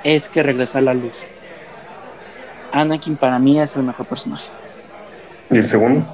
[0.05, 1.19] es que regresa a la luz.
[2.73, 4.49] Anakin para mí es el mejor personaje.
[5.51, 6.07] ¿Y el segundo?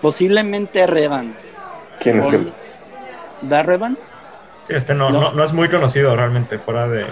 [0.00, 1.34] Posiblemente Revan.
[2.00, 2.40] ¿Quién es que?
[3.42, 3.98] ¿Da Revan?
[4.64, 7.06] Sí, este no, no, es muy conocido realmente, fuera de.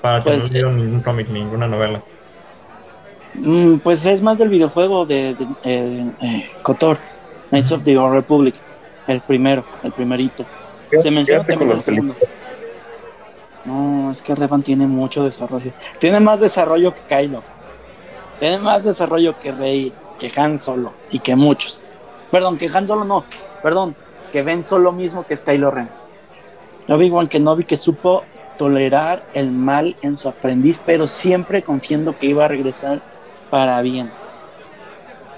[0.00, 2.02] Para que pues, no leído ningún cómic, ninguna novela.
[3.34, 5.30] Mm, pues es más del videojuego de,
[5.64, 6.98] eh, eh, Kotor,
[7.54, 8.56] Knights of the Old Republic.
[9.06, 10.44] El primero, el primerito.
[10.98, 12.16] Se menciona también el segundo.
[13.64, 15.70] No, es que Revan tiene mucho desarrollo.
[16.00, 17.44] Tiene más desarrollo que Kylo.
[18.40, 21.80] Tiene más desarrollo que Rey, que Han Solo y que muchos.
[22.32, 23.24] Perdón, que Han Solo no.
[23.62, 23.94] Perdón,
[24.32, 25.88] que Ben Solo mismo que es Kylo Ren.
[26.88, 28.24] Obi-Wan Kenobi que supo
[28.58, 33.00] tolerar el mal en su aprendiz, pero siempre confiando que iba a regresar
[33.48, 34.10] para bien.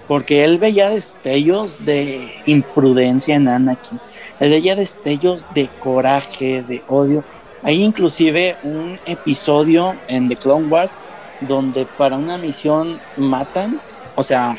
[0.09, 3.99] Porque él veía destellos de imprudencia en Anakin
[4.41, 7.25] el ella destellos de coraje, de odio.
[7.63, 10.99] Hay inclusive un episodio en The Clone Wars
[11.41, 13.81] donde para una misión matan,
[14.15, 14.57] o sea,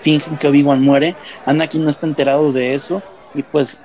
[0.00, 1.14] fingen que Obi-Wan muere.
[1.44, 3.02] Anakin no está enterado de eso
[3.34, 3.80] y pues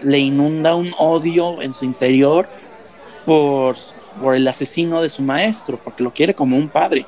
[0.00, 2.48] le inunda un odio en su interior
[3.24, 3.76] por,
[4.20, 7.06] por el asesino de su maestro, porque lo quiere como un padre.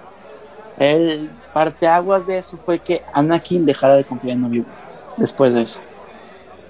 [0.79, 4.73] El parteaguas de eso fue que Anakin dejara de confiar en Obi-Wan
[5.17, 5.81] después de eso.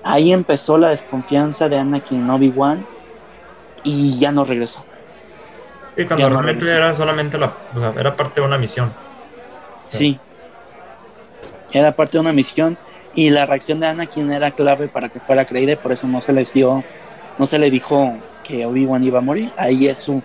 [0.02, 2.86] Ahí empezó la desconfianza de Anakin en Obi-Wan
[3.84, 4.84] y ya no regresó.
[5.96, 7.52] Sí, cuando realmente era solamente la,
[7.98, 8.92] era parte de una misión.
[9.86, 10.18] Sí.
[11.72, 12.78] Era parte de una misión
[13.14, 16.32] y la reacción de Anakin era clave para que fuera creída, por eso no se
[16.32, 16.82] le dio,
[17.38, 19.52] no se le dijo que Obi-Wan iba a morir.
[19.56, 20.22] Ahí es su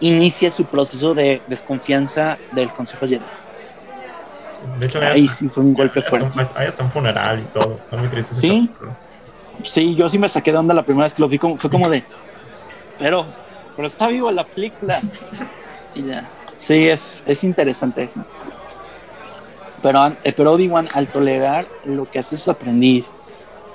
[0.00, 3.24] inicia su proceso de desconfianza del Consejo Jedi.
[4.80, 6.40] De hecho, ahí sí fue un golpe fuerte.
[6.54, 7.78] ahí está un funeral y todo.
[7.92, 8.70] muy triste sí.
[9.62, 11.38] Sí, yo sí me saqué de onda la primera vez que lo vi.
[11.38, 12.04] Como, fue como de.
[12.98, 13.24] Pero,
[13.76, 15.00] pero está vivo la película.
[15.94, 16.24] y ya.
[16.58, 18.24] Sí, es, es interesante eso.
[19.82, 23.12] Pero, eh, pero Obi-Wan, al tolerar lo que hace su aprendiz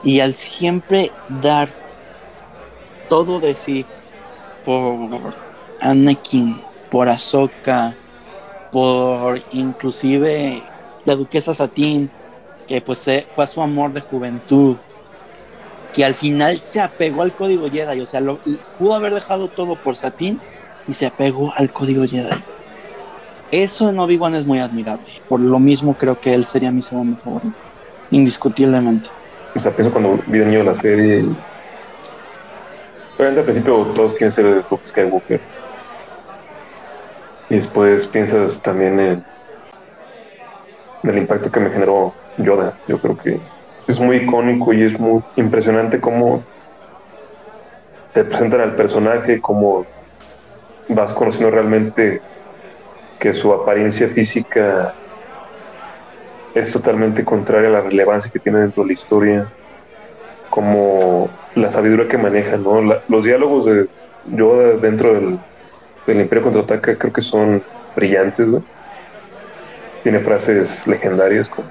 [0.03, 1.11] y al siempre
[1.41, 1.69] dar
[3.07, 3.86] todo de sí
[4.65, 5.34] por
[5.79, 7.95] Anakin, por Ahsoka,
[8.71, 10.61] por inclusive
[11.06, 12.10] la duquesa Satín,
[12.68, 14.78] que pues fue a su amor de juventud,
[15.93, 18.39] que al final se apegó al código Jedi, o sea, lo,
[18.80, 20.41] pudo haber dejado todo por Satín
[20.88, 22.36] y se apegó al código Jedi.
[23.51, 25.06] Eso en Obi-Wan es muy admirable.
[25.30, 27.54] Por lo mismo creo que él sería mi segundo favorito,
[28.10, 29.10] indiscutiblemente.
[29.56, 31.24] O sea, pienso cuando vi de niño la serie.
[33.16, 35.39] Obviamente al principio todos quieren ser Luke Skywalker.
[37.51, 39.26] Y después piensas también en
[41.04, 42.74] del impacto que me generó Yoda.
[42.88, 43.39] Yo creo que
[43.88, 46.41] es muy icónico y es muy impresionante cómo
[48.14, 49.86] te presentan al personaje, cómo
[50.89, 52.22] vas conociendo realmente
[53.20, 54.93] que su apariencia física
[56.54, 59.47] es totalmente contraria a la relevancia que tiene dentro de la historia,
[60.49, 62.82] como la sabiduría que maneja, ¿no?
[62.82, 63.88] los diálogos de
[64.28, 65.39] Yoda dentro del,
[66.06, 67.64] del Imperio Contraataca creo que son
[67.95, 68.64] brillantes, ¿no?
[70.04, 71.68] Tiene frases legendarias como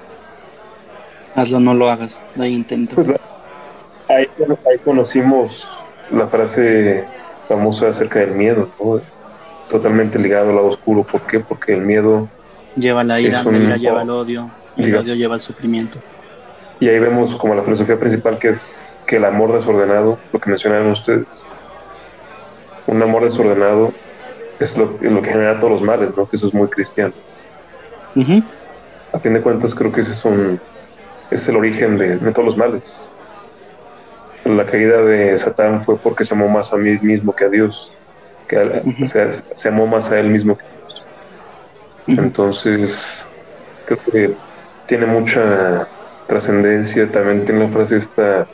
[1.35, 3.07] hazlo no lo hagas ahí intento pues
[4.09, 4.27] ahí,
[4.83, 5.69] conocimos
[6.11, 7.05] la frase
[7.47, 8.69] famosa acerca del miedo
[9.69, 11.39] totalmente ligado al lado oscuro ¿por qué?
[11.39, 12.27] porque el miedo
[12.75, 15.99] lleva la ira, la ira lleva el odio el odio lleva el sufrimiento
[16.79, 20.49] y ahí vemos como la filosofía principal que es que el amor desordenado lo que
[20.49, 21.45] mencionaron ustedes
[22.87, 23.93] un amor desordenado
[24.59, 26.27] es lo, lo que genera todos los males, ¿no?
[26.27, 27.13] Que eso es muy cristiano.
[29.13, 30.59] A fin de cuentas, creo que ese es, un,
[31.31, 33.09] es el origen de, todos los males.
[34.45, 37.91] La caída de Satán fue porque se amó más a mí mismo que a Dios,
[38.47, 38.81] que
[39.55, 41.05] se, amó más a él mismo que a Dios.
[42.07, 43.27] Entonces,
[43.85, 44.33] creo que
[44.85, 45.87] tiene mucha
[46.27, 47.09] trascendencia.
[47.11, 48.45] También tiene la frase esta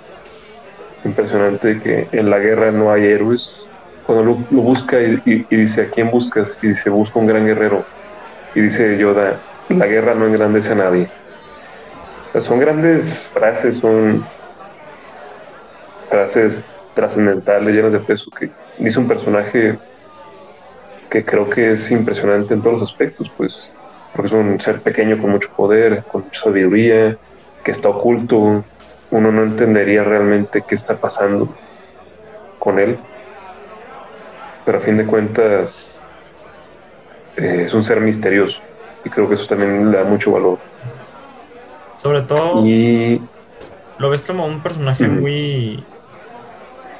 [1.03, 3.69] impresionante que en la guerra no hay héroes.
[4.05, 6.57] Cuando lo, busca y, y, dice, ¿a quién buscas?
[6.61, 7.85] Y dice, busca un gran guerrero.
[8.55, 9.39] Y dice Yoda,
[9.69, 11.09] la guerra no engrandece a nadie.
[12.39, 14.25] son grandes frases, son
[16.09, 16.65] frases
[16.95, 18.49] trascendentales, llenas de peso, que
[18.79, 19.77] dice un personaje
[21.09, 23.71] que creo que es impresionante en todos los aspectos, pues,
[24.13, 27.17] porque es un ser pequeño con mucho poder, con mucha sabiduría,
[27.63, 28.63] que está oculto,
[29.11, 31.49] uno no entendería realmente qué está pasando
[32.57, 32.97] con él,
[34.65, 36.03] pero a fin de cuentas
[37.37, 38.61] eh, es un ser misterioso
[39.03, 40.59] y creo que eso también le da mucho valor.
[41.95, 43.21] Sobre todo, y...
[43.97, 45.83] lo ves como un personaje muy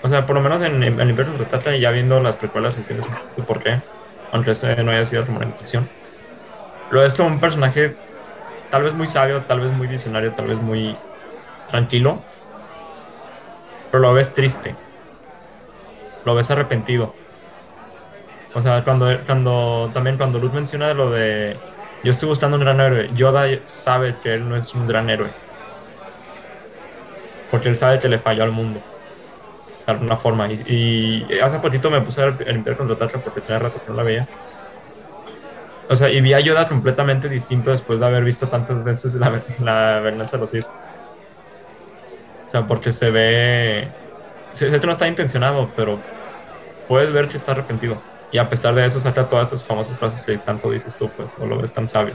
[0.01, 3.07] o sea, por lo menos en, el Imperio Contraataca, ya viendo las precuelas, entiendes
[3.45, 3.81] por qué,
[4.31, 5.89] aunque ese no haya sido la intención.
[6.89, 7.95] Lo es como un personaje
[8.69, 10.95] tal vez muy sabio, tal vez muy visionario, tal vez muy
[11.67, 12.19] tranquilo,
[13.91, 14.75] pero lo ves triste,
[16.23, 17.13] lo ves arrepentido.
[18.53, 21.57] O sea, cuando, cuando también cuando Luz menciona lo de
[22.03, 25.29] yo estoy buscando un gran héroe, Yoda sabe que él no es un gran héroe,
[27.51, 28.81] porque él sabe que le falló al mundo
[29.85, 30.47] de alguna forma.
[30.47, 34.27] Y, hace poquito me puse a limpiar contratarla porque tenía rato que no la veía.
[35.89, 39.41] O sea, y vi a Yoda completamente distinto después de haber visto tantas veces la,
[39.59, 40.65] la venganza de los Sith.
[42.45, 43.89] O sea, porque se ve.
[44.51, 45.99] Sé que no está intencionado, pero
[46.87, 48.01] puedes ver que está arrepentido.
[48.31, 51.35] Y a pesar de eso, saca todas esas famosas frases que tanto dices tú, pues,
[51.39, 52.13] o lo ves tan sabio.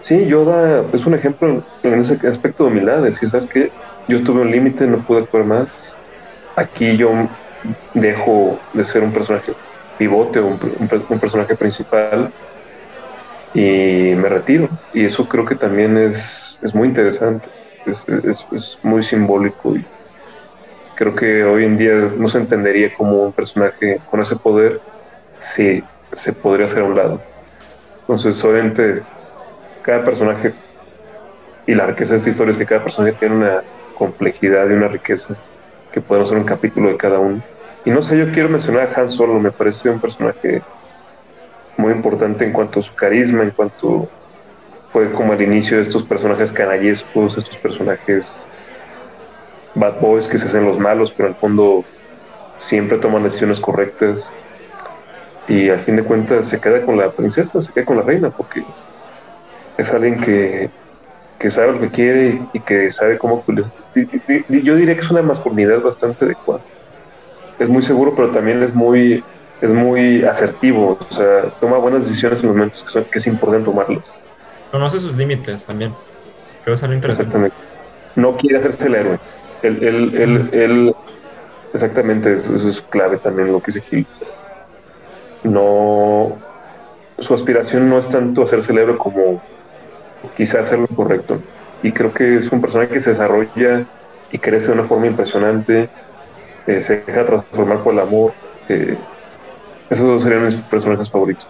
[0.00, 3.02] Sí, Yoda es un ejemplo en ese aspecto de humildad.
[3.02, 3.70] decir, ¿sabes qué?
[4.08, 5.94] Yo tuve un límite, no pude actuar más
[6.56, 7.10] aquí yo
[7.94, 9.52] dejo de ser un personaje
[9.98, 12.30] pivote o un, personaje principal
[13.54, 14.68] y me retiro.
[14.92, 17.48] Y eso creo que también es, es muy interesante,
[17.86, 18.04] es,
[18.52, 19.84] es, muy simbólico y
[20.96, 24.80] creo que hoy en día no se entendería como un personaje con ese poder
[25.52, 25.82] si
[26.12, 27.20] se podría hacer a un lado.
[28.00, 29.02] Entonces, obviamente,
[29.82, 30.54] cada personaje
[31.66, 33.62] y la riqueza de esta historia es que cada personaje tiene una
[33.96, 35.36] complejidad y una riqueza
[35.92, 37.42] que podemos hacer un capítulo de cada uno.
[37.84, 40.62] Y no sé, yo quiero mencionar a Han Solo, me pareció un personaje
[41.76, 44.08] muy importante en cuanto a su carisma, en cuanto
[44.92, 48.46] fue como el inicio de estos personajes canallescos, estos personajes
[49.74, 51.84] bad boys que se hacen los malos, pero al fondo
[52.58, 54.32] siempre toman decisiones correctas.
[55.48, 58.30] Y al fin de cuentas se queda con la princesa, se queda con la reina,
[58.30, 58.64] porque
[59.76, 60.70] es alguien que
[61.44, 63.44] que sabe lo que quiere y que sabe cómo...
[63.46, 66.62] Yo diría que es una masculinidad bastante adecuada.
[67.58, 69.22] Es muy seguro, pero también es muy,
[69.60, 70.98] es muy asertivo.
[70.98, 74.20] O sea, toma buenas decisiones en momentos que, es importante tomarlas.
[74.70, 75.92] Conoce sus límites también.
[76.64, 77.10] Creo que es interesante.
[77.10, 77.56] Exactamente.
[78.16, 79.18] No quiere hacerse el héroe.
[79.62, 80.94] Él, él, él, él
[81.74, 84.06] exactamente, eso, es clave también lo que dice Gil.
[85.44, 86.32] No,
[87.18, 89.40] su aspiración no es tanto hacerse el héroe como
[90.36, 91.40] quizá hacer lo correcto.
[91.82, 93.84] Y creo que es un personaje que se desarrolla
[94.32, 95.88] y crece de una forma impresionante,
[96.66, 98.32] eh, se deja transformar por el amor.
[98.68, 98.96] Eh,
[99.90, 101.46] esos serían mis personajes favoritos.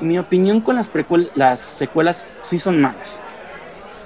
[0.00, 0.90] Mi opinión con las,
[1.34, 3.20] las secuelas sí son malas.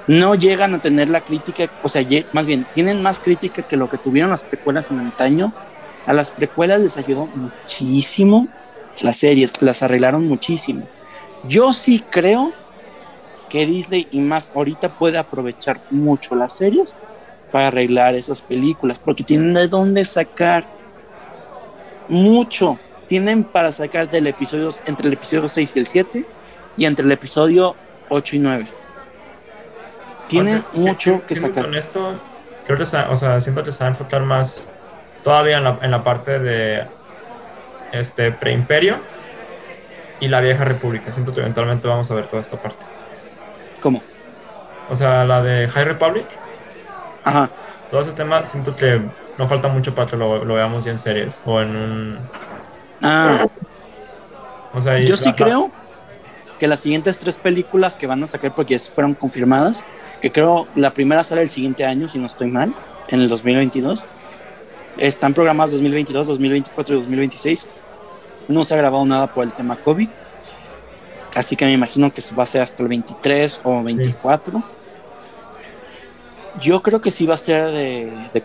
[0.07, 3.89] No llegan a tener la crítica, o sea, más bien, tienen más crítica que lo
[3.89, 5.53] que tuvieron las precuelas en antaño.
[6.07, 8.47] A las precuelas les ayudó muchísimo
[9.01, 10.87] las series, las arreglaron muchísimo.
[11.45, 12.53] Yo sí creo
[13.49, 16.95] que Disney y más ahorita puede aprovechar mucho las series
[17.53, 20.65] para arreglar esas películas, porque tienen de dónde sacar
[22.09, 22.79] mucho.
[23.07, 26.27] Tienen para sacar del episodio, entre el episodio 6 y el 7
[26.77, 27.77] y entre el episodio
[28.09, 28.69] 8 y 9.
[30.27, 31.67] Tienen mucho que sacar.
[31.67, 32.15] Con esto,
[32.65, 34.67] creo que o sea, siento que se va a enfocar más
[35.23, 36.85] todavía en la, en la parte de
[37.93, 38.99] este preimperio
[40.21, 41.13] y la vieja república.
[41.13, 42.87] Siento que eventualmente vamos a ver toda esta parte.
[43.81, 44.03] ¿Cómo?
[44.89, 46.27] O sea, la de High Republic.
[47.25, 47.51] Ajá.
[47.91, 49.01] Todo ese tema siento que
[49.39, 52.19] no falta mucho para que lo, veamos ya en series o en un...
[53.03, 53.47] Ah.
[54.73, 55.71] O sea, Yo sí creo
[56.59, 59.85] que las siguientes tres películas que van a sacar, porque fueron confirmadas,
[60.21, 62.75] que creo la primera sale el siguiente año, si no estoy mal,
[63.09, 64.07] en el 2022.
[64.99, 67.67] Están programadas 2022, 2024 y 2026.
[68.49, 70.09] No se ha grabado nada por el tema COVID.
[71.35, 74.63] Así que me imagino que va a ser hasta el 23 o 24.
[76.61, 78.45] Yo creo que sí va a ser de, de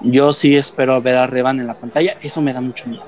[0.00, 2.16] Yo sí espero ver a Revan en la pantalla.
[2.20, 3.04] Eso me da mucho miedo.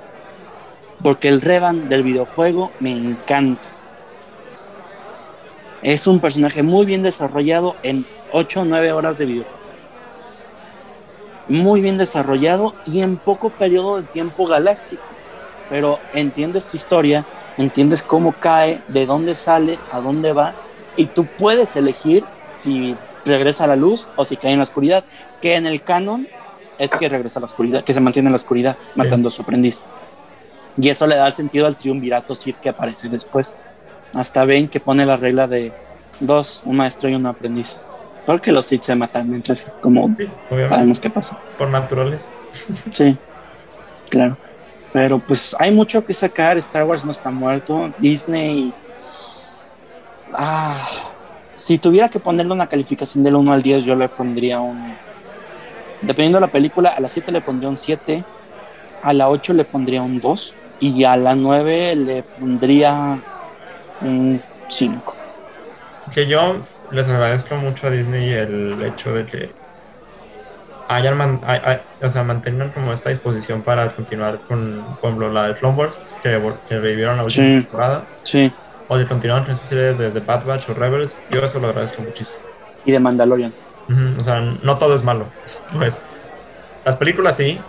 [1.02, 3.68] Porque el Revan del videojuego me encanta.
[5.82, 9.57] Es un personaje muy bien desarrollado en 8 o 9 horas de videojuego.
[11.48, 15.02] Muy bien desarrollado y en poco periodo de tiempo galáctico.
[15.70, 17.24] Pero entiendes su historia,
[17.56, 20.54] entiendes cómo cae, de dónde sale, a dónde va,
[20.96, 22.24] y tú puedes elegir
[22.58, 25.04] si regresa a la luz o si cae en la oscuridad,
[25.40, 26.26] que en el canon
[26.78, 29.42] es que regresa a la oscuridad, que se mantiene en la oscuridad, matando a su
[29.42, 29.82] aprendiz.
[30.80, 33.56] Y eso le da sentido al triunvirato Sith que aparece después.
[34.14, 35.72] Hasta ven que pone la regla de
[36.20, 37.78] dos, un maestro y un aprendiz.
[38.28, 40.14] Porque los Sith se matan entre sí, como
[40.66, 41.38] sabemos qué pasa.
[41.56, 42.28] Por naturales.
[42.92, 43.16] Sí,
[44.10, 44.36] claro.
[44.92, 46.58] Pero pues hay mucho que sacar.
[46.58, 47.90] Star Wars no está muerto.
[47.96, 48.74] Disney.
[50.34, 50.76] Ah,
[51.54, 54.92] si tuviera que ponerle una calificación del 1 al 10, yo le pondría un.
[56.02, 58.22] Dependiendo de la película, a la 7 le pondría un 7,
[59.00, 63.18] a la 8 le pondría un 2 y a la 9 le pondría
[64.02, 65.14] un 5.
[66.12, 66.56] Que yo
[66.90, 69.50] les agradezco mucho a Disney el hecho de que
[70.88, 71.40] hayan man,
[72.02, 76.40] o sea, mantengan como esta disposición para continuar con, con la de Clone Wars, que,
[76.68, 78.04] que revivieron la última temporada.
[78.24, 78.52] Sí.
[78.88, 81.18] O de continuar con esta serie de The Bad Batch o Rebels.
[81.30, 82.44] Yo esto lo agradezco muchísimo.
[82.86, 83.52] Y de Mandalorian.
[84.18, 85.26] o sea, no todo es malo.
[85.76, 86.02] Pues
[86.86, 87.60] las películas sí,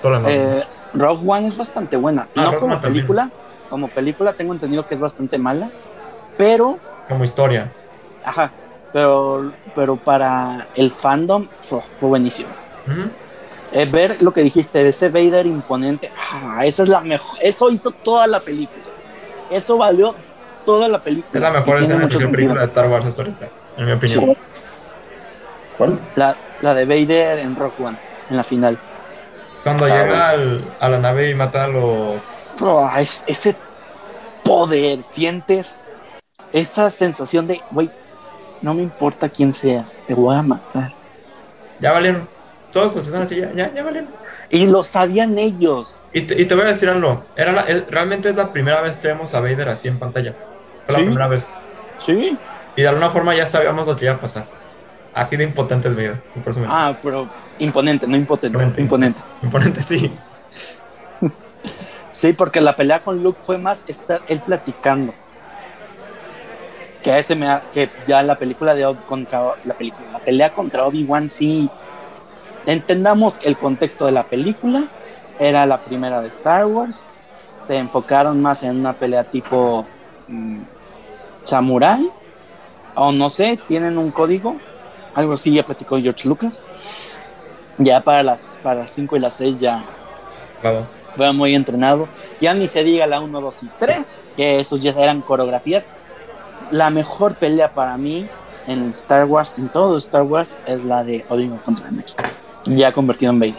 [0.00, 0.34] todo lo demás.
[0.34, 0.64] Eh,
[0.94, 2.28] Rogue One es bastante buena.
[2.36, 3.32] Ah, no como película.
[3.68, 5.70] Como película tengo entendido que es bastante mala.
[6.36, 6.78] Pero.
[7.08, 7.72] Como historia.
[8.24, 8.52] Ajá.
[8.92, 12.48] Pero, pero para el fandom fue buenísimo.
[13.72, 17.90] Eh, ver lo que dijiste, ese Vader imponente, ah, esa es la mejor, eso hizo
[17.90, 18.82] toda la película.
[19.50, 20.14] Eso valió
[20.64, 21.32] toda la película.
[21.34, 24.36] Es la mejor escena de película de Star Wars hasta ahorita, en mi opinión.
[25.76, 26.00] ¿Cuál?
[26.16, 27.98] La, la, de Vader en Rock One,
[28.30, 28.78] en la final.
[29.62, 30.30] Cuando ah, llega
[30.80, 32.56] a la nave y mata a los.
[32.60, 33.54] Oh, ese
[34.42, 35.78] poder, sientes
[36.52, 37.90] esa sensación de, güey,
[38.62, 40.92] no me importa quién seas, te voy a matar.
[41.80, 42.28] Ya valieron.
[42.72, 44.10] Todos los que ya, ya, ya valieron.
[44.50, 45.96] Y lo sabían ellos.
[46.12, 47.24] Y te, y te voy a decir algo.
[47.36, 50.34] Era realmente es la primera vez que vemos a Vader así en pantalla.
[50.84, 51.46] Fue la primera vez.
[51.98, 52.36] Sí.
[52.76, 54.44] Y de alguna forma ya sabíamos lo que iba a pasar.
[55.12, 56.20] Así de impotente es Vader.
[56.68, 57.28] Ah, pero
[57.58, 58.56] imponente, no impotente.
[58.56, 58.80] Imponente.
[58.80, 60.12] Imponente, imponente sí.
[62.10, 65.12] sí, porque la pelea con Luke fue más estar él platicando.
[67.08, 71.26] Que ese me que ya la película de contra la película, la pelea contra Obi-Wan
[71.26, 71.70] sí
[72.66, 74.84] entendamos el contexto de la película,
[75.38, 77.06] era la primera de Star Wars,
[77.62, 79.86] se enfocaron más en una pelea tipo
[80.26, 80.58] mm,
[81.44, 82.10] samurai,
[82.94, 84.56] o no sé, tienen un código,
[85.14, 86.62] algo así ya platicó George Lucas.
[87.78, 89.82] Ya para las para 5 y las 6 ya
[91.16, 92.06] fue muy entrenado.
[92.38, 95.88] Ya ni se diga la 1, 2 y 3, que esos ya eran coreografías.
[96.70, 98.28] La mejor pelea para mí
[98.66, 102.16] en Star Wars, en todo Star Wars, es la de Obi-Wan contra Anakin
[102.76, 103.54] ya convertido en Vader.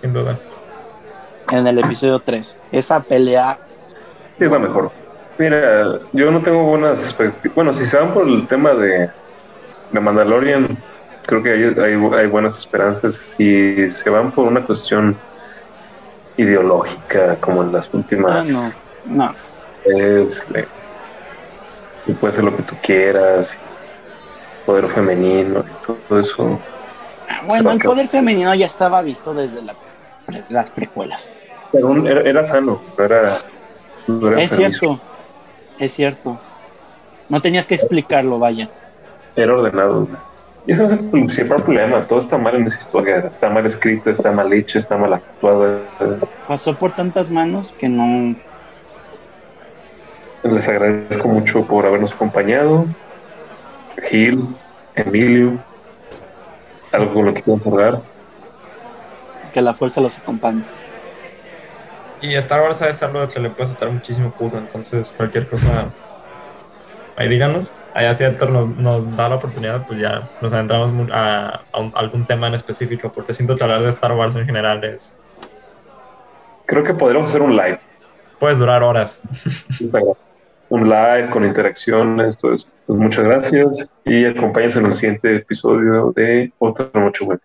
[0.00, 0.38] Sin duda.
[1.50, 2.60] En el episodio 3.
[2.72, 3.58] Esa pelea.
[4.38, 4.90] es la mejor.
[5.38, 7.14] Mira, yo no tengo buenas
[7.54, 9.10] Bueno, si se van por el tema de,
[9.92, 10.78] de Mandalorian,
[11.26, 13.16] creo que hay, hay, buenas esperanzas.
[13.36, 15.16] Si se van por una cuestión
[16.36, 18.48] ideológica, como en las últimas.
[18.48, 18.70] Ah, no,
[19.04, 19.34] no.
[19.84, 20.42] Es.
[22.06, 23.56] Y puede ser lo que tú quieras,
[24.64, 26.60] poder femenino y todo eso
[27.46, 29.60] bueno, el poder femenino ya estaba visto desde
[30.48, 31.30] las precuelas.
[31.72, 33.40] era, sano, era,
[34.38, 35.00] es cierto,
[35.78, 36.38] es cierto.
[37.28, 38.68] No tenías que explicarlo, vaya.
[39.34, 40.08] Era ordenado.
[40.66, 42.00] Y ese es el principal problema.
[42.02, 43.18] Todo está mal en esa historia.
[43.18, 45.80] Está mal escrito, está mal hecho, está mal actuado.
[46.46, 48.36] Pasó por tantas manos que no.
[50.42, 52.86] Les agradezco mucho por habernos acompañado.
[54.08, 54.46] Gil,
[54.94, 55.58] Emilio,
[56.92, 58.02] algo con lo que quieran cerrar.
[59.52, 60.62] Que la fuerza los acompañe.
[62.20, 65.90] Y Star Wars es algo que le puede soltar muchísimo jugo, entonces cualquier cosa,
[67.16, 67.70] ahí díganos.
[67.96, 72.52] Ahí así nos, nos da la oportunidad, pues ya nos adentramos a, algún tema en
[72.52, 75.18] específico, porque siento que hablar de Star Wars en general es...
[76.66, 77.78] Creo que podríamos hacer un live.
[78.38, 79.22] Puedes durar horas.
[80.68, 82.68] Un live con interacciones, todo eso.
[82.86, 87.40] Pues muchas gracias y acompáñenos en el siguiente episodio de Otra Noche Web.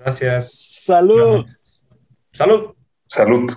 [0.00, 0.52] Gracias.
[0.84, 1.44] Salud.
[2.32, 2.74] Salud.
[3.08, 3.52] Salud.